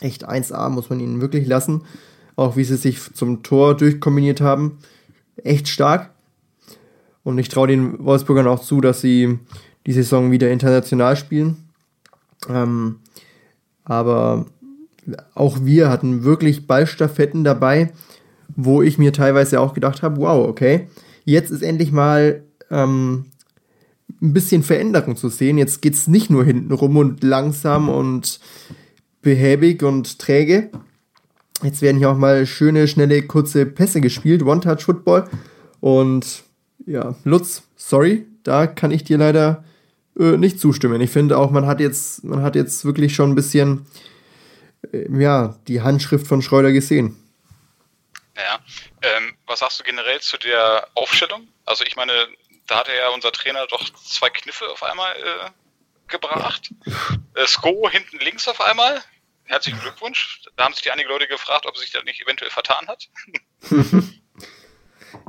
echt 0.00 0.28
1A, 0.28 0.70
muss 0.70 0.88
man 0.88 1.00
ihnen 1.00 1.20
wirklich 1.20 1.46
lassen. 1.46 1.82
Auch 2.36 2.56
wie 2.56 2.64
sie 2.64 2.76
sich 2.76 3.12
zum 3.12 3.42
Tor 3.42 3.76
durchkombiniert 3.76 4.40
haben. 4.40 4.78
Echt 5.36 5.68
stark. 5.68 6.10
Und 7.22 7.38
ich 7.38 7.50
traue 7.50 7.68
den 7.68 8.02
Wolfsburgern 8.02 8.46
auch 8.46 8.62
zu, 8.62 8.80
dass 8.80 9.02
sie 9.02 9.38
die 9.86 9.92
Saison 9.92 10.30
wieder 10.30 10.50
international 10.50 11.16
spielen. 11.16 11.68
Ähm, 12.48 12.96
aber 13.84 14.46
auch 15.34 15.58
wir 15.62 15.90
hatten 15.90 16.24
wirklich 16.24 16.66
Ballstaffetten 16.66 17.44
dabei, 17.44 17.92
wo 18.56 18.82
ich 18.82 18.98
mir 18.98 19.12
teilweise 19.12 19.60
auch 19.60 19.74
gedacht 19.74 20.02
habe, 20.02 20.20
wow, 20.20 20.48
okay, 20.48 20.88
jetzt 21.24 21.50
ist 21.50 21.62
endlich 21.62 21.92
mal 21.92 22.42
ähm, 22.70 23.26
ein 24.20 24.32
bisschen 24.32 24.62
Veränderung 24.62 25.16
zu 25.16 25.28
sehen. 25.28 25.58
Jetzt 25.58 25.82
geht 25.82 25.94
es 25.94 26.06
nicht 26.08 26.30
nur 26.30 26.44
hinten 26.44 26.72
rum 26.72 26.96
und 26.96 27.22
langsam 27.22 27.88
und 27.88 28.40
behäbig 29.22 29.82
und 29.82 30.18
träge. 30.18 30.70
Jetzt 31.62 31.82
werden 31.82 31.98
hier 31.98 32.10
auch 32.10 32.16
mal 32.16 32.46
schöne, 32.46 32.88
schnelle, 32.88 33.22
kurze 33.22 33.66
Pässe 33.66 34.00
gespielt, 34.00 34.42
One-Touch-Football. 34.42 35.28
Und 35.80 36.44
ja, 36.86 37.14
Lutz, 37.24 37.62
sorry, 37.76 38.26
da 38.42 38.66
kann 38.66 38.90
ich 38.90 39.04
dir 39.04 39.18
leider 39.18 39.64
äh, 40.18 40.36
nicht 40.36 40.58
zustimmen. 40.58 41.00
Ich 41.00 41.10
finde 41.10 41.36
auch, 41.36 41.50
man 41.50 41.66
hat 41.66 41.80
jetzt, 41.80 42.24
man 42.24 42.42
hat 42.42 42.56
jetzt 42.56 42.84
wirklich 42.84 43.14
schon 43.14 43.30
ein 43.30 43.34
bisschen 43.34 43.86
äh, 44.92 45.06
ja, 45.18 45.56
die 45.68 45.82
Handschrift 45.82 46.26
von 46.26 46.42
Schreuder 46.42 46.72
gesehen. 46.72 47.16
Ja. 48.40 48.60
Ähm, 49.02 49.36
was 49.46 49.60
sagst 49.60 49.80
du 49.80 49.84
generell 49.84 50.20
zu 50.20 50.38
der 50.38 50.88
Aufstellung? 50.94 51.48
Also 51.64 51.84
ich 51.84 51.96
meine, 51.96 52.12
da 52.66 52.78
hat 52.78 52.88
ja 52.88 53.08
unser 53.10 53.32
Trainer 53.32 53.66
doch 53.66 53.88
zwei 53.90 54.30
Kniffe 54.30 54.68
auf 54.68 54.82
einmal 54.82 55.14
äh, 55.16 55.50
gebracht. 56.08 56.72
Äh, 57.34 57.46
Sko 57.46 57.88
hinten 57.90 58.18
links 58.18 58.48
auf 58.48 58.60
einmal. 58.60 59.02
Herzlichen 59.44 59.80
Glückwunsch. 59.80 60.42
Da 60.56 60.64
haben 60.64 60.74
sich 60.74 60.82
die 60.82 60.90
einige 60.90 61.08
Leute 61.08 61.26
gefragt, 61.26 61.66
ob 61.66 61.76
sich 61.76 61.90
da 61.90 62.02
nicht 62.02 62.22
eventuell 62.22 62.50
vertan 62.50 62.86
hat. 62.86 63.08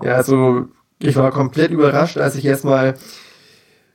ja, 0.03 0.15
also 0.15 0.67
ich 0.99 1.15
war 1.15 1.31
komplett 1.31 1.71
überrascht, 1.71 2.17
als 2.17 2.35
ich 2.35 2.45
erstmal 2.45 2.99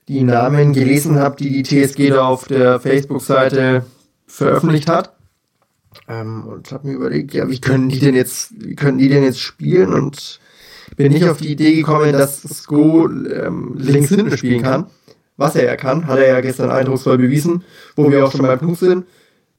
die 0.09 0.23
Namen 0.23 0.73
gelesen 0.73 1.19
habe, 1.19 1.37
die 1.37 1.63
die 1.63 1.63
TSG 1.63 2.11
da 2.11 2.27
auf 2.27 2.47
der 2.47 2.81
Facebook-Seite 2.81 3.87
veröffentlicht 4.27 4.89
hat. 4.89 5.16
Ähm, 6.09 6.45
und 6.47 6.73
habe 6.73 6.89
mir 6.89 6.95
überlegt, 6.95 7.35
ja, 7.35 7.49
wie 7.49 7.61
können 7.61 7.89
die 7.89 7.99
denn 7.99 8.15
jetzt, 8.15 8.53
wie 8.57 8.75
können 8.75 8.99
die 8.99 9.09
denn 9.09 9.23
jetzt 9.23 9.41
spielen? 9.41 9.93
Und 9.93 10.41
bin 10.97 11.13
nicht 11.13 11.29
auf 11.29 11.39
die 11.39 11.51
Idee 11.51 11.75
gekommen, 11.75 12.13
dass 12.13 12.43
Sko 12.43 13.09
ähm, 13.09 13.75
links 13.77 14.09
hinten 14.09 14.37
spielen 14.37 14.63
kann. 14.63 14.87
Was 15.37 15.55
er 15.55 15.65
ja 15.65 15.77
kann, 15.77 16.07
hat 16.07 16.19
er 16.19 16.29
ja 16.29 16.41
gestern 16.41 16.71
eindrucksvoll 16.71 17.19
bewiesen, 17.19 17.65
wo 17.95 18.11
wir 18.11 18.25
auch 18.25 18.33
schon 18.33 18.47
beim 18.47 18.59
Punkt 18.59 18.79
sind. 18.79 19.05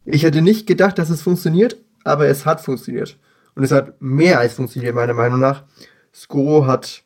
Ich 0.05 0.23
hätte 0.23 0.41
nicht 0.41 0.65
gedacht, 0.65 0.97
dass 0.97 1.09
es 1.09 1.21
funktioniert, 1.21 1.77
aber 2.03 2.27
es 2.27 2.45
hat 2.45 2.61
funktioniert. 2.61 3.17
Und 3.53 3.63
es 3.63 3.71
hat 3.71 4.01
mehr 4.01 4.39
als 4.39 4.53
funktioniert, 4.53 4.95
meiner 4.95 5.13
Meinung 5.13 5.39
nach. 5.39 5.63
Sko 6.13 6.65
hat, 6.65 7.03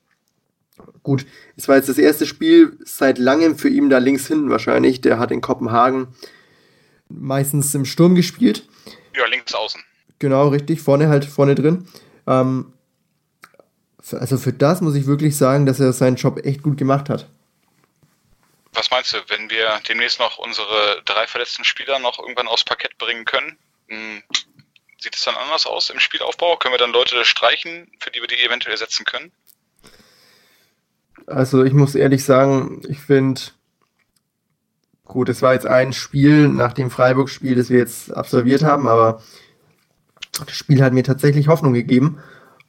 gut, 1.03 1.25
es 1.57 1.67
war 1.67 1.75
jetzt 1.75 1.89
das 1.89 1.97
erste 1.97 2.25
Spiel 2.25 2.77
seit 2.85 3.17
langem 3.17 3.57
für 3.57 3.69
ihn 3.69 3.89
da 3.89 3.97
links 3.97 4.27
hinten 4.27 4.49
wahrscheinlich. 4.49 5.01
Der 5.01 5.19
hat 5.19 5.31
in 5.31 5.41
Kopenhagen 5.41 6.07
meistens 7.09 7.75
im 7.75 7.83
Sturm 7.83 8.15
gespielt. 8.15 8.67
Ja, 9.15 9.25
links 9.25 9.53
außen. 9.53 9.83
Genau, 10.19 10.49
richtig, 10.49 10.81
vorne 10.81 11.09
halt, 11.09 11.25
vorne 11.25 11.55
drin. 11.55 11.87
Ähm, 12.27 12.73
also 14.11 14.37
für 14.37 14.53
das 14.53 14.81
muss 14.81 14.95
ich 14.95 15.05
wirklich 15.05 15.37
sagen, 15.37 15.65
dass 15.65 15.79
er 15.79 15.93
seinen 15.93 16.15
Job 16.15 16.45
echt 16.45 16.63
gut 16.63 16.77
gemacht 16.77 17.09
hat. 17.09 17.27
Was 18.73 18.89
meinst 18.89 19.13
du, 19.13 19.17
wenn 19.27 19.49
wir 19.49 19.79
demnächst 19.87 20.19
noch 20.19 20.37
unsere 20.37 21.01
drei 21.05 21.27
verletzten 21.27 21.63
Spieler 21.63 21.99
noch 21.99 22.19
irgendwann 22.19 22.47
aufs 22.47 22.63
Parkett 22.63 22.97
bringen 22.97 23.25
können? 23.25 23.57
Hm, 23.87 24.23
sieht 24.99 25.15
es 25.15 25.23
dann 25.23 25.35
anders 25.35 25.65
aus 25.65 25.89
im 25.89 25.99
Spielaufbau? 25.99 26.55
Können 26.57 26.73
wir 26.73 26.79
dann 26.79 26.93
Leute 26.93 27.25
streichen, 27.25 27.91
für 27.99 28.11
die 28.11 28.21
wir 28.21 28.27
die 28.27 28.41
eventuell 28.41 28.73
ersetzen 28.73 29.05
können? 29.05 29.31
Also 31.27 31.63
ich 31.63 31.73
muss 31.73 31.95
ehrlich 31.95 32.23
sagen, 32.23 32.81
ich 32.87 32.99
finde, 32.99 33.41
gut, 35.11 35.27
es 35.27 35.41
war 35.41 35.53
jetzt 35.53 35.67
ein 35.67 35.91
Spiel 35.91 36.47
nach 36.47 36.71
dem 36.71 36.89
Freiburg-Spiel, 36.89 37.55
das 37.55 37.69
wir 37.69 37.77
jetzt 37.77 38.15
absolviert 38.15 38.63
haben, 38.63 38.87
aber 38.87 39.21
das 40.39 40.55
Spiel 40.55 40.81
hat 40.81 40.93
mir 40.93 41.03
tatsächlich 41.03 41.49
Hoffnung 41.49 41.73
gegeben 41.73 42.19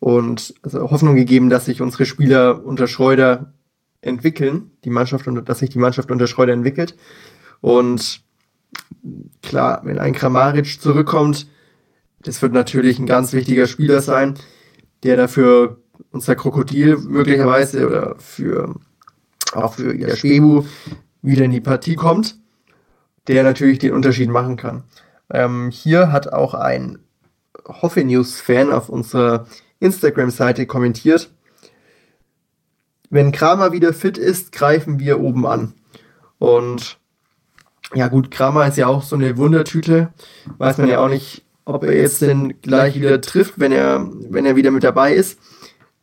und 0.01 0.53
also 0.63 0.91
Hoffnung 0.91 1.15
gegeben, 1.15 1.51
dass 1.51 1.67
sich 1.67 1.81
unsere 1.81 2.05
Spieler 2.05 2.65
unter 2.65 2.89
Schreuder 2.89 3.55
entwickeln, 4.01 4.73
die 4.85 4.91
Mannschaft, 4.91 5.25
dass 5.45 5.61
sich 5.61 5.71
die 5.71 5.79
Mannschaft 5.79 6.11
unter 6.11 6.27
Schreuder 6.27 6.53
entwickelt. 6.53 6.97
Und 7.61 8.23
klar, 9.43 9.83
wenn 9.85 10.01
ein 10.01 10.13
Kramaric 10.13 10.81
zurückkommt, 10.81 11.47
das 12.23 12.43
wird 12.43 12.53
natürlich 12.53 12.99
ein 12.99 13.07
ganz 13.07 13.33
wichtiger 13.33 13.69
Spieler 13.69 14.01
sein, 14.01 14.35
der 15.05 15.17
dafür 15.17 15.79
unser 16.11 16.35
Krokodil 16.35 16.97
möglicherweise 16.97 17.87
oder 17.87 18.17
für 18.19 18.75
auch 19.53 19.75
für 19.75 19.93
ihr 19.93 20.17
Spebu 20.17 20.65
wieder 21.23 21.45
in 21.45 21.51
die 21.51 21.61
Partie 21.61 21.95
kommt, 21.95 22.37
der 23.29 23.43
natürlich 23.43 23.79
den 23.79 23.93
Unterschied 23.93 24.29
machen 24.29 24.57
kann. 24.57 24.85
Ähm, 25.31 25.71
hier 25.71 26.13
hat 26.13 26.33
auch 26.33 26.55
ein 26.55 26.99
Hoffe 27.67 28.05
News 28.05 28.41
Fan 28.41 28.73
auf 28.73 28.89
unserer 28.89 29.47
Instagram-Seite 29.79 30.67
kommentiert, 30.67 31.31
wenn 33.13 33.31
Kramer 33.31 33.73
wieder 33.73 33.93
fit 33.93 34.17
ist, 34.17 34.53
greifen 34.53 34.99
wir 34.99 35.21
oben 35.21 35.47
an. 35.47 35.75
Und 36.39 36.99
ja 37.93 38.09
gut, 38.09 38.31
Kramer 38.31 38.67
ist 38.67 38.79
ja 38.79 38.87
auch 38.87 39.03
so 39.03 39.17
eine 39.17 39.37
Wundertüte. 39.37 40.15
Weiß 40.57 40.79
man 40.79 40.89
ja 40.89 40.99
auch 40.99 41.11
nicht, 41.11 41.45
ob 41.67 41.85
er 41.85 41.95
jetzt 41.95 42.23
denn 42.23 42.63
gleich 42.63 42.95
wieder 42.95 43.21
trifft, 43.21 43.61
wenn 43.61 43.71
er, 43.71 44.09
wenn 44.31 44.47
er 44.47 44.57
wieder 44.57 44.71
mit 44.71 44.83
dabei 44.83 45.13
ist. 45.13 45.39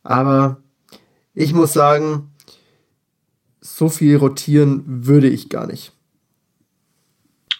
Aber 0.03 0.57
ich 1.33 1.51
muss 1.51 1.73
sagen, 1.73 2.28
so 3.61 3.89
viel 3.89 4.17
rotieren 4.17 4.83
würde 5.05 5.27
ich 5.27 5.49
gar 5.49 5.67
nicht. 5.67 5.91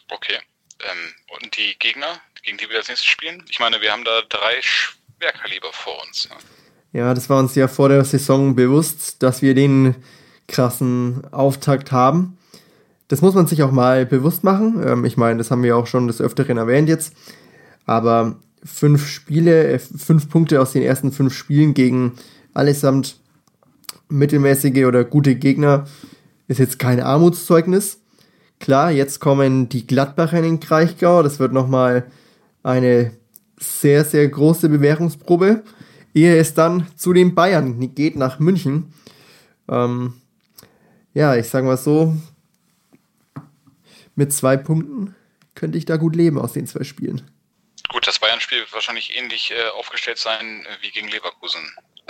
Okay. 0.09 0.38
Ähm, 0.79 1.13
und 1.41 1.57
die 1.57 1.77
Gegner, 1.79 2.19
gegen 2.43 2.57
die 2.57 2.69
wir 2.69 2.77
als 2.77 2.88
nächstes 2.88 3.09
spielen? 3.09 3.43
Ich 3.49 3.59
meine, 3.59 3.81
wir 3.81 3.91
haben 3.91 4.05
da 4.05 4.21
drei 4.29 4.62
Schwerkaliber 4.62 5.71
vor 5.71 6.01
uns. 6.05 6.29
Ne? 6.29 6.35
Ja, 6.99 7.13
das 7.13 7.29
war 7.29 7.39
uns 7.39 7.55
ja 7.55 7.67
vor 7.67 7.89
der 7.89 8.03
Saison 8.05 8.55
bewusst, 8.55 9.21
dass 9.21 9.41
wir 9.41 9.53
den 9.53 9.95
krassen 10.47 11.21
Auftakt 11.31 11.91
haben. 11.91 12.38
Das 13.07 13.21
muss 13.21 13.35
man 13.35 13.47
sich 13.47 13.63
auch 13.63 13.71
mal 13.71 14.05
bewusst 14.05 14.43
machen. 14.43 14.81
Ähm, 14.85 15.05
ich 15.05 15.17
meine, 15.17 15.38
das 15.38 15.51
haben 15.51 15.63
wir 15.63 15.77
auch 15.77 15.88
schon 15.88 16.07
des 16.07 16.21
Öfteren 16.21 16.57
erwähnt 16.57 16.89
jetzt. 16.89 17.13
Aber 17.85 18.39
fünf 18.63 19.07
Spiele, 19.07 19.67
äh, 19.67 19.79
fünf 19.79 20.29
Punkte 20.29 20.62
aus 20.62 20.73
den 20.73 20.81
ersten 20.81 21.12
fünf 21.12 21.35
Spielen 21.35 21.73
gegen 21.73 22.13
allesamt 22.53 23.17
mittelmäßige 24.09 24.85
oder 24.85 25.03
gute 25.03 25.35
Gegner 25.35 25.87
ist 26.47 26.59
jetzt 26.59 26.79
kein 26.79 26.99
Armutszeugnis. 26.99 28.01
Klar, 28.59 28.91
jetzt 28.91 29.19
kommen 29.19 29.69
die 29.69 29.87
Gladbacher 29.87 30.37
in 30.37 30.43
den 30.43 30.59
Kraichgau. 30.59 31.23
Das 31.23 31.39
wird 31.39 31.53
nochmal 31.53 32.11
eine 32.63 33.11
sehr, 33.57 34.03
sehr 34.03 34.27
große 34.27 34.67
Bewährungsprobe 34.67 35.63
ehe 36.13 36.37
es 36.37 36.53
dann 36.53 36.87
zu 36.95 37.13
den 37.13 37.35
Bayern 37.35 37.93
geht 37.95 38.15
nach 38.15 38.39
München. 38.39 38.93
Ähm, 39.69 40.21
ja, 41.13 41.35
ich 41.35 41.47
sage 41.47 41.65
mal 41.65 41.77
so, 41.77 42.15
mit 44.15 44.33
zwei 44.33 44.57
Punkten 44.57 45.15
könnte 45.55 45.77
ich 45.77 45.85
da 45.85 45.97
gut 45.97 46.15
leben 46.15 46.39
aus 46.39 46.53
den 46.53 46.67
zwei 46.67 46.83
Spielen. 46.83 47.29
Gut, 47.89 48.05
das 48.05 48.19
Bayern-Spiel 48.19 48.59
wird 48.59 48.73
wahrscheinlich 48.73 49.17
ähnlich 49.17 49.51
äh, 49.51 49.69
aufgestellt 49.69 50.19
sein 50.19 50.65
äh, 50.65 50.83
wie 50.83 50.91
gegen 50.91 51.07
Leverkusen, 51.07 51.61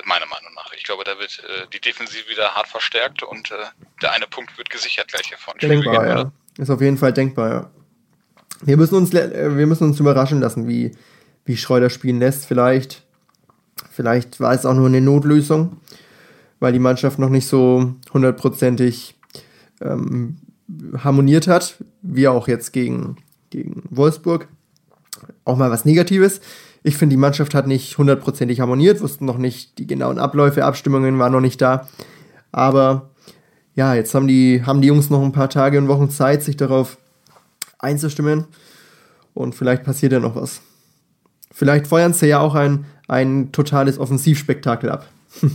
meiner 0.06 0.26
Meinung 0.26 0.54
nach. 0.56 0.72
Ich 0.74 0.84
glaube, 0.84 1.04
da 1.04 1.18
wird 1.20 1.40
äh, 1.40 1.68
die 1.74 1.80
Defensive 1.80 2.30
wieder 2.30 2.56
hart 2.56 2.68
verstärkt 2.68 3.24
und 3.24 3.52
äh, 3.52 3.56
der 4.02 4.14
eine 4.14 4.28
Punkt 4.28 4.58
wird 4.58 4.70
gesichert 4.70 5.08
gleich 5.10 5.28
hiervon. 5.28 5.56
Denkbar, 5.62 6.08
ja. 6.08 6.32
Ist 6.58 6.70
auf 6.70 6.82
jeden 6.82 6.98
Fall 6.98 7.14
denkbar, 7.14 7.50
ja. 7.50 7.70
Wir 8.62 8.78
müssen 8.78 8.96
uns, 8.96 9.14
äh, 9.14 9.58
wir 9.58 9.68
müssen 9.68 9.86
uns 9.86 10.00
überraschen 10.00 10.42
lassen, 10.42 10.68
wie, 10.68 10.96
wie 11.46 11.58
Schreuder 11.58 11.90
spielen 11.90 12.20
lässt. 12.20 12.46
Vielleicht 12.46 13.04
Vielleicht 13.92 14.40
war 14.40 14.54
es 14.54 14.66
auch 14.66 14.74
nur 14.74 14.88
eine 14.88 15.02
Notlösung, 15.02 15.78
weil 16.60 16.74
die 16.74 16.80
Mannschaft 16.80 17.20
noch 17.20 17.30
nicht 17.30 17.48
so 17.48 17.96
hundertprozentig 18.14 19.16
ähm, 19.82 20.38
harmoniert 20.98 21.48
hat, 21.48 21.84
wie 22.02 22.28
auch 22.28 22.48
jetzt 22.48 22.72
gegen, 22.72 23.18
gegen 23.50 23.84
Wolfsburg. 23.90 24.48
auch 25.46 25.58
mal 25.58 25.72
was 25.72 25.86
Negatives. 25.86 26.42
Ich 26.84 26.98
finde, 26.98 27.14
die 27.14 27.20
Mannschaft 27.20 27.54
hat 27.54 27.68
nicht 27.68 27.98
hundertprozentig 27.98 28.60
harmoniert, 28.60 29.02
wussten 29.02 29.26
noch 29.26 29.38
nicht 29.38 29.78
die 29.78 29.88
genauen 29.88 30.18
Abläufe, 30.18 30.64
Abstimmungen 30.64 31.20
waren 31.20 31.34
noch 31.34 31.42
nicht 31.42 31.62
da. 31.62 31.88
Aber 32.52 33.10
ja, 33.76 33.94
jetzt 33.94 34.14
haben 34.14 34.28
die, 34.28 34.64
haben 34.66 34.82
die 34.82 34.88
Jungs 34.88 35.10
noch 35.10 35.22
ein 35.22 35.32
paar 35.32 35.50
Tage 35.50 35.78
und 35.78 35.88
Wochen 35.88 36.10
Zeit, 36.10 36.44
sich 36.44 36.58
darauf 36.58 36.98
einzustimmen. 37.78 38.48
Und 39.34 39.56
vielleicht 39.56 39.84
passiert 39.84 40.12
ja 40.12 40.20
noch 40.20 40.36
was. 40.36 40.62
Vielleicht 41.52 41.88
feuern 41.88 42.14
sie 42.14 42.28
ja 42.28 42.40
auch 42.40 42.56
ein, 42.56 42.86
ein 43.08 43.52
totales 43.52 43.98
Offensivspektakel 43.98 44.90
ab. 44.90 45.08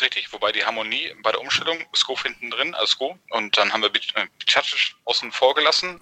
Richtig, 0.00 0.30
wobei 0.32 0.52
die 0.52 0.64
Harmonie 0.64 1.12
bei 1.22 1.32
der 1.32 1.40
Umstellung, 1.40 1.78
Sko 1.94 2.16
hinten 2.22 2.50
drin, 2.50 2.74
also 2.74 2.86
Sko, 2.86 3.18
und 3.30 3.56
dann 3.56 3.72
haben 3.72 3.82
wir 3.82 3.90
Bicacic 3.90 4.94
außen 5.04 5.32
vor 5.32 5.54
gelassen. 5.54 6.00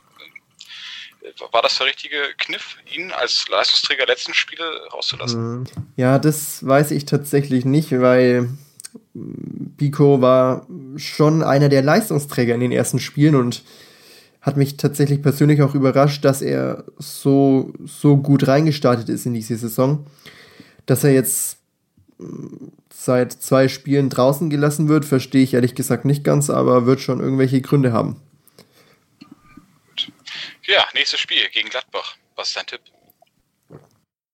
War 1.52 1.62
das 1.62 1.78
der 1.78 1.86
richtige 1.86 2.16
Kniff, 2.38 2.76
ihn 2.94 3.10
als 3.12 3.48
Leistungsträger 3.48 4.06
letzten 4.06 4.34
Spiele 4.34 4.64
rauszulassen? 4.92 5.60
Mhm. 5.60 5.64
Ja, 5.96 6.18
das 6.18 6.66
weiß 6.66 6.90
ich 6.90 7.06
tatsächlich 7.06 7.64
nicht, 7.64 7.92
weil 7.92 8.50
Pico 9.76 10.20
war 10.20 10.66
schon 10.96 11.42
einer 11.42 11.68
der 11.68 11.82
Leistungsträger 11.82 12.54
in 12.54 12.60
den 12.60 12.72
ersten 12.72 12.98
Spielen 12.98 13.34
und 13.34 13.62
hat 14.40 14.58
mich 14.58 14.76
tatsächlich 14.76 15.22
persönlich 15.22 15.62
auch 15.62 15.74
überrascht, 15.74 16.24
dass 16.24 16.42
er 16.42 16.84
so, 16.98 17.72
so 17.86 18.18
gut 18.18 18.46
reingestartet 18.46 19.08
ist 19.08 19.24
in 19.24 19.32
diese 19.32 19.56
Saison. 19.56 20.06
Dass 20.84 21.02
er 21.02 21.12
jetzt 21.12 21.56
seit 22.92 23.32
zwei 23.32 23.68
Spielen 23.68 24.10
draußen 24.10 24.50
gelassen 24.50 24.88
wird, 24.88 25.06
verstehe 25.06 25.42
ich 25.42 25.54
ehrlich 25.54 25.74
gesagt 25.74 26.04
nicht 26.04 26.24
ganz, 26.24 26.50
aber 26.50 26.84
wird 26.84 27.00
schon 27.00 27.20
irgendwelche 27.20 27.62
Gründe 27.62 27.92
haben. 27.92 28.20
Ja, 30.66 30.86
nächstes 30.94 31.20
Spiel 31.20 31.46
gegen 31.52 31.68
Gladbach. 31.68 32.16
Was 32.36 32.48
ist 32.48 32.56
dein 32.56 32.66
Tipp? 32.66 32.80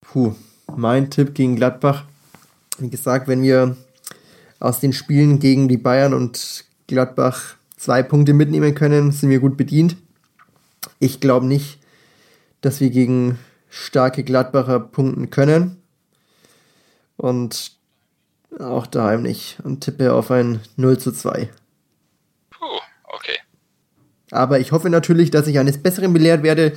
Puh, 0.01 0.37
mein 0.77 1.11
Tipp 1.11 1.35
gegen 1.35 1.57
Gladbach. 1.57 2.05
Wie 2.79 2.88
gesagt, 2.88 3.27
wenn 3.27 3.43
wir 3.43 3.77
aus 4.61 4.79
den 4.79 4.93
Spielen 4.93 5.40
gegen 5.40 5.66
die 5.66 5.77
Bayern 5.77 6.14
und 6.14 6.64
Gladbach 6.87 7.57
zwei 7.77 8.05
Punkte 8.05 8.33
mitnehmen 8.33 8.77
können, 8.77 9.11
sind 9.11 9.31
wir 9.31 9.40
gut 9.40 9.57
bedient. 9.57 9.97
Ich 11.01 11.19
glaube 11.19 11.47
nicht, 11.47 11.79
dass 12.61 12.81
wir 12.81 12.90
gegen 12.90 13.38
starke 13.69 14.23
Gladbacher 14.23 14.79
punkten 14.79 15.31
können. 15.31 15.83
Und 17.16 17.73
auch 18.61 18.87
daheim 18.87 19.23
nicht. 19.23 19.59
Und 19.64 19.81
tippe 19.81 20.12
auf 20.12 20.31
ein 20.31 20.61
0 20.77 20.97
zu 20.99 21.11
2. 21.11 21.51
Aber 24.31 24.61
ich 24.61 24.73
hoffe 24.73 24.90
natürlich, 24.90 25.31
dass 25.31 25.47
ich 25.47 25.59
eines 25.59 25.83
Besseren 25.83 26.12
belehrt 26.12 26.43
werde 26.43 26.73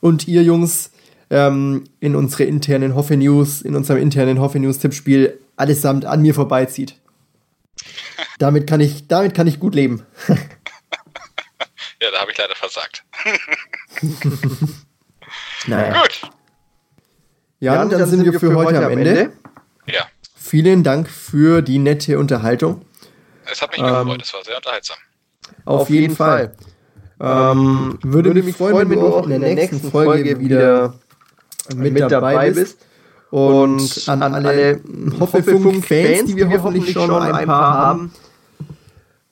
und 0.00 0.28
ihr 0.28 0.42
Jungs 0.42 0.90
ähm, 1.30 1.84
in 2.00 2.14
unsere 2.14 2.44
internen 2.44 2.94
Hoffe 2.94 3.16
News, 3.16 3.62
in 3.62 3.74
unserem 3.74 4.00
internen 4.00 4.38
Hoffe 4.40 4.58
News 4.58 4.78
Tippspiel 4.78 5.38
allesamt 5.56 6.04
an 6.04 6.22
mir 6.22 6.34
vorbeizieht. 6.34 6.96
damit 8.38 8.66
kann 8.66 8.80
ich, 8.80 9.08
damit 9.08 9.34
kann 9.34 9.46
ich 9.46 9.60
gut 9.60 9.74
leben. 9.74 10.06
ja, 10.28 12.10
da 12.12 12.20
habe 12.20 12.32
ich 12.32 12.38
leider 12.38 12.54
versagt. 12.54 13.04
naja. 15.66 16.02
Gut. 16.02 16.30
Ja, 17.60 17.76
dann, 17.76 17.88
dann, 17.90 18.08
sind 18.08 18.24
wir 18.24 18.38
für, 18.38 18.54
heute 18.54 18.84
am 18.84 18.92
Ende. 18.92 19.10
Ende. 19.10 19.32
Ja. 19.86 20.06
Vielen 20.36 20.82
Dank 20.84 21.08
für 21.08 21.62
die 21.62 21.78
nette 21.78 22.18
Unterhaltung. 22.18 22.84
Es 23.50 23.62
hat 23.62 23.70
mich 23.70 23.80
ähm, 23.80 23.86
gefreut, 23.86 24.22
es 24.22 24.34
war 24.34 24.44
sehr 24.44 24.56
unterhaltsam. 24.56 24.96
Auf, 25.64 25.82
auf 25.82 25.90
jeden, 25.90 26.02
jeden 26.02 26.16
Fall. 26.16 26.54
Fall. 26.54 26.63
Ähm, 27.20 27.98
würde, 28.02 28.30
würde 28.30 28.42
mich 28.42 28.56
freuen, 28.56 28.90
wenn 28.90 28.98
du 28.98 29.06
auch 29.06 29.24
in 29.24 29.40
der 29.40 29.54
nächsten 29.54 29.90
Folge 29.90 30.38
wieder 30.40 30.94
mit 31.76 31.98
dabei 32.00 32.50
bist. 32.50 32.78
Und 33.30 34.04
an, 34.06 34.22
alle 34.22 34.80
Hoffefunk-Fans, 35.18 36.26
die 36.26 36.36
wir 36.36 36.48
hoffentlich 36.50 36.92
schon 36.92 37.10
ein 37.10 37.46
paar 37.46 37.74
haben. 37.74 38.12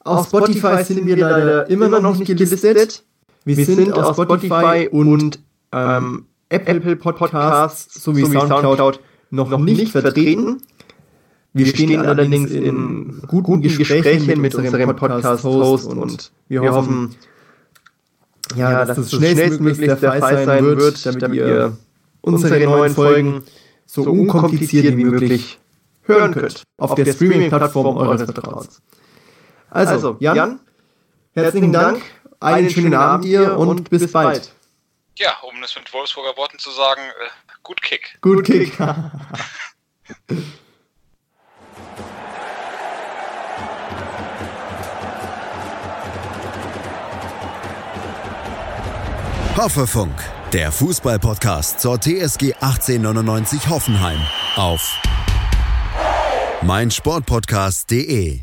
Auf 0.05 0.27
Spotify 0.27 0.83
sind 0.83 1.07
wir 1.07 1.16
leider 1.16 1.71
immer 1.71 1.88
noch 1.88 2.16
nicht 2.16 2.27
gelistet. 2.27 3.05
Wir 3.45 3.64
sind 3.64 3.92
auf 3.92 4.14
Spotify 4.14 4.88
und 4.90 5.40
ähm, 5.73 6.27
Apple 6.49 6.97
Podcasts 6.97 8.03
sowie 8.03 8.25
Soundcloud 8.25 9.01
noch 9.31 9.59
nicht 9.59 9.92
vertreten. 9.92 10.62
Wir, 11.55 11.66
stehen, 11.66 12.01
allerdings 12.01 12.51
in 12.51 13.23
guten, 13.29 13.61
Gesprächen, 13.61 14.27
mit, 14.27 14.38
mit 14.38 14.55
unserem 14.55 14.97
Podcast-Host 14.97 15.87
und 15.87 16.33
wir 16.49 16.62
hoffen, 16.62 17.14
ja, 18.57 18.71
ja 18.71 18.85
dass, 18.85 18.97
dass 18.97 19.11
das 19.11 19.19
schnellstmöglich 19.19 19.88
der 19.88 19.97
Fall 19.97 20.45
sein 20.45 20.65
wird, 20.65 21.07
damit, 21.07 21.23
damit 21.23 21.38
ihr 21.38 21.77
unsere 22.21 22.65
neuen 22.65 22.95
Folgen 22.95 23.45
so 23.87 24.03
unkompliziert 24.03 24.97
wie 24.97 25.05
möglich 25.05 25.59
hören 26.03 26.33
könnt 26.33 26.62
auf 26.79 26.95
der 26.95 27.12
Streaming-Plattform 27.12 27.97
eures 27.97 28.23
Vertrauens. 28.23 28.83
Also, 29.71 29.93
also, 29.93 30.17
Jan, 30.21 30.37
Jan 30.37 30.61
herzlichen 31.33 31.73
Dank, 31.73 32.03
einen 32.41 32.71
schönen 32.71 32.95
Abend 32.95 33.25
dir 33.25 33.59
und 33.59 33.88
bis 33.91 34.11
bald. 34.11 34.53
Ja, 35.19 35.37
um 35.43 35.62
es 35.62 35.75
mit 35.77 35.93
Wolfsburger 35.93 36.37
Worten 36.37 36.59
zu 36.59 36.71
sagen, 36.71 37.03
äh, 37.03 37.29
gut 37.62 37.83
Kick. 37.83 38.19
Gut 38.23 38.45
Kick. 38.45 38.79
Hoffefunk, 49.57 50.15
der 50.53 50.73
Fußballpodcast 50.73 51.79
zur 51.79 52.01
TSG 52.01 52.55
1899 52.55 53.69
Hoffenheim 53.69 54.19
auf 54.57 54.99
meinsportpodcast.de. 56.62 58.41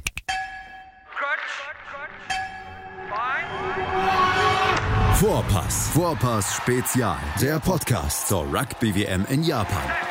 Vorpass, 5.16 5.90
Vorpass 5.94 6.56
Spezial, 6.56 7.18
der 7.42 7.60
Podcast 7.60 8.28
zur 8.28 8.44
Rugby 8.44 8.96
WM 8.96 9.26
in 9.30 9.44
Japan. 9.44 10.09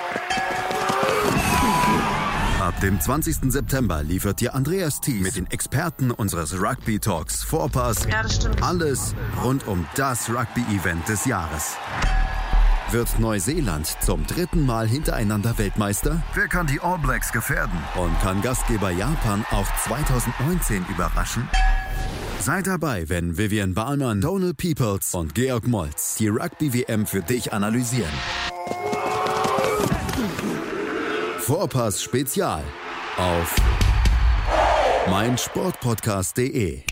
Ab 2.79 2.83
dem 2.83 3.01
20. 3.01 3.51
September 3.51 4.05
liefert 4.05 4.41
dir 4.41 4.55
Andreas 4.55 5.01
Thies 5.01 5.21
mit 5.21 5.35
den 5.35 5.51
Experten 5.51 6.12
unseres 6.12 6.55
Rugby 6.62 7.01
Talks 7.01 7.43
Vorpass 7.43 8.07
ja, 8.09 8.23
alles 8.61 9.17
rund 9.43 9.67
um 9.67 9.85
das 9.97 10.31
Rugby-Event 10.31 11.09
des 11.09 11.25
Jahres. 11.25 11.77
Wird 12.93 13.19
Neuseeland 13.19 13.97
zum 14.01 14.25
dritten 14.29 14.64
Mal 14.64 14.87
hintereinander 14.87 15.59
Weltmeister? 15.59 16.23
Wer 16.35 16.47
kann 16.47 16.69
die 16.69 16.79
All 16.79 16.99
Blacks 16.99 17.33
gefährden? 17.33 17.77
Und 17.97 18.17
kann 18.21 18.43
Gastgeber 18.43 18.93
Japan 18.93 19.45
auch 19.51 19.67
2019 19.83 20.87
überraschen? 20.88 21.49
Sei 22.38 22.62
dabei, 22.62 23.09
wenn 23.09 23.37
Vivian 23.37 23.75
Bahlmann, 23.75 24.21
Donald 24.21 24.57
Peoples 24.57 25.17
und 25.17 25.35
Georg 25.35 25.67
Moltz 25.67 26.14
die 26.19 26.29
Rugby-WM 26.29 27.07
für 27.07 27.23
dich 27.23 27.53
analysieren. 27.53 28.14
Vorpass 31.49 32.03
Spezial 32.03 32.63
auf 33.17 33.57
meinsportpodcast.de 35.09 36.83